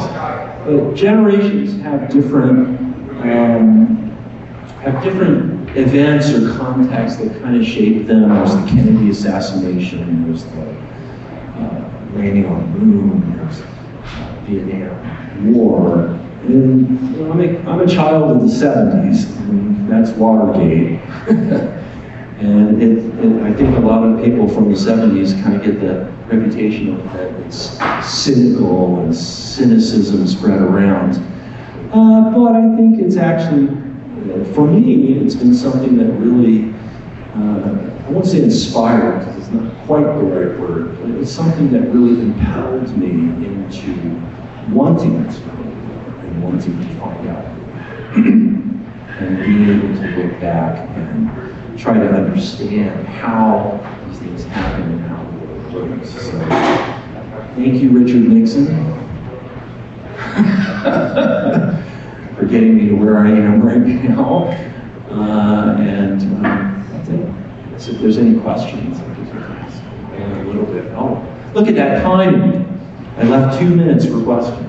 But 0.65 0.95
generations 0.95 1.79
have 1.83 2.09
different, 2.09 2.79
um, 3.21 4.09
have 4.81 5.03
different 5.03 5.69
events 5.77 6.31
or 6.31 6.57
contexts 6.57 7.19
that 7.19 7.39
kind 7.39 7.55
of 7.55 7.67
shape 7.67 8.07
them. 8.07 8.29
There's 8.29 8.55
the 8.55 8.65
Kennedy 8.67 9.11
assassination, 9.11 10.25
there's 10.25 10.43
the 10.45 10.61
uh, 10.61 11.91
landing 12.15 12.47
on 12.47 12.61
the 12.73 12.79
moon, 12.79 13.37
there's 13.37 13.61
uh, 13.61 14.41
Vietnam 14.45 15.53
War. 15.53 15.99
And 16.47 17.15
you 17.15 17.23
know, 17.23 17.31
I'm, 17.31 17.41
a, 17.41 17.69
I'm 17.69 17.81
a 17.81 17.87
child 17.87 18.35
of 18.35 18.41
the 18.41 18.47
70s, 18.47 19.37
and 19.49 19.87
that's 19.87 20.09
Watergate. 20.17 20.99
and 22.39 22.81
it, 22.83 23.43
I 23.43 23.51
think 23.53 23.75
a 23.77 23.79
lot 23.79 24.03
of 24.03 24.23
people 24.23 24.47
from 24.47 24.71
the 24.71 24.77
70s 24.77 25.41
kind 25.41 25.55
of 25.55 25.63
get 25.63 25.79
the 25.79 26.05
reputation 26.27 26.95
of 26.95 27.03
that 27.13 27.31
it's 27.41 27.79
cynical 28.05 28.99
and 28.99 29.15
cynicism 29.15 30.27
spread 30.27 30.61
around. 30.61 31.15
Uh, 31.91 32.29
but 32.31 32.55
I 32.55 32.75
think 32.75 32.99
it's 32.99 33.17
actually, 33.17 33.69
uh, 33.69 34.43
for 34.53 34.67
me, 34.67 35.13
it's 35.13 35.33
been 35.33 35.55
something 35.55 35.97
that 35.97 36.11
really, 36.13 36.75
uh, 37.33 38.05
I 38.05 38.09
won't 38.11 38.25
say 38.27 38.43
inspired, 38.43 39.19
because 39.19 39.37
it's 39.37 39.49
not 39.49 39.73
quite 39.87 40.03
the 40.03 40.23
right 40.23 40.59
word, 40.59 40.99
but 41.01 41.09
it's 41.19 41.31
something 41.31 41.71
that 41.71 41.89
really 41.89 42.21
impelled 42.21 42.95
me 42.97 43.09
into 43.47 44.21
wanting 44.69 45.23
to 45.27 45.41
and 45.41 46.43
wanting 46.43 46.77
to 46.87 46.95
find 46.99 47.27
out. 47.29 47.45
and 49.19 49.37
being 49.39 49.69
able 49.69 49.95
to 49.95 50.23
look 50.23 50.39
back 50.39 50.87
and 50.95 51.56
try 51.77 51.93
to 51.93 52.09
understand 52.09 53.07
how 53.07 53.79
these 54.07 54.19
things 54.19 54.43
happen 54.45 54.83
and 54.83 55.01
how 55.01 55.23
the 55.23 55.77
world 55.77 55.91
works. 55.91 56.09
So, 56.09 56.39
thank 57.55 57.81
you, 57.81 57.91
Richard 57.91 58.27
Nixon. 58.27 58.65
for 62.37 62.45
getting 62.45 62.75
me 62.77 62.89
to 62.89 62.93
where 62.93 63.17
I 63.17 63.29
am 63.29 63.61
right 63.65 63.77
now. 63.77 64.45
Uh, 65.09 65.77
and 65.79 66.21
um, 66.21 66.87
that's 66.91 67.09
it. 67.09 67.81
So 67.81 67.91
if 67.91 68.01
there's 68.01 68.17
any 68.17 68.39
questions, 68.39 68.99
I'll 68.99 69.07
ask 69.53 69.81
a 70.13 70.43
little 70.45 70.65
bit. 70.65 70.85
Oh, 70.95 71.25
look 71.53 71.67
at 71.67 71.75
that 71.75 72.03
time. 72.03 72.65
I 73.17 73.23
left 73.23 73.59
two 73.59 73.75
minutes 73.75 74.05
for 74.05 74.21
questions. 74.23 74.66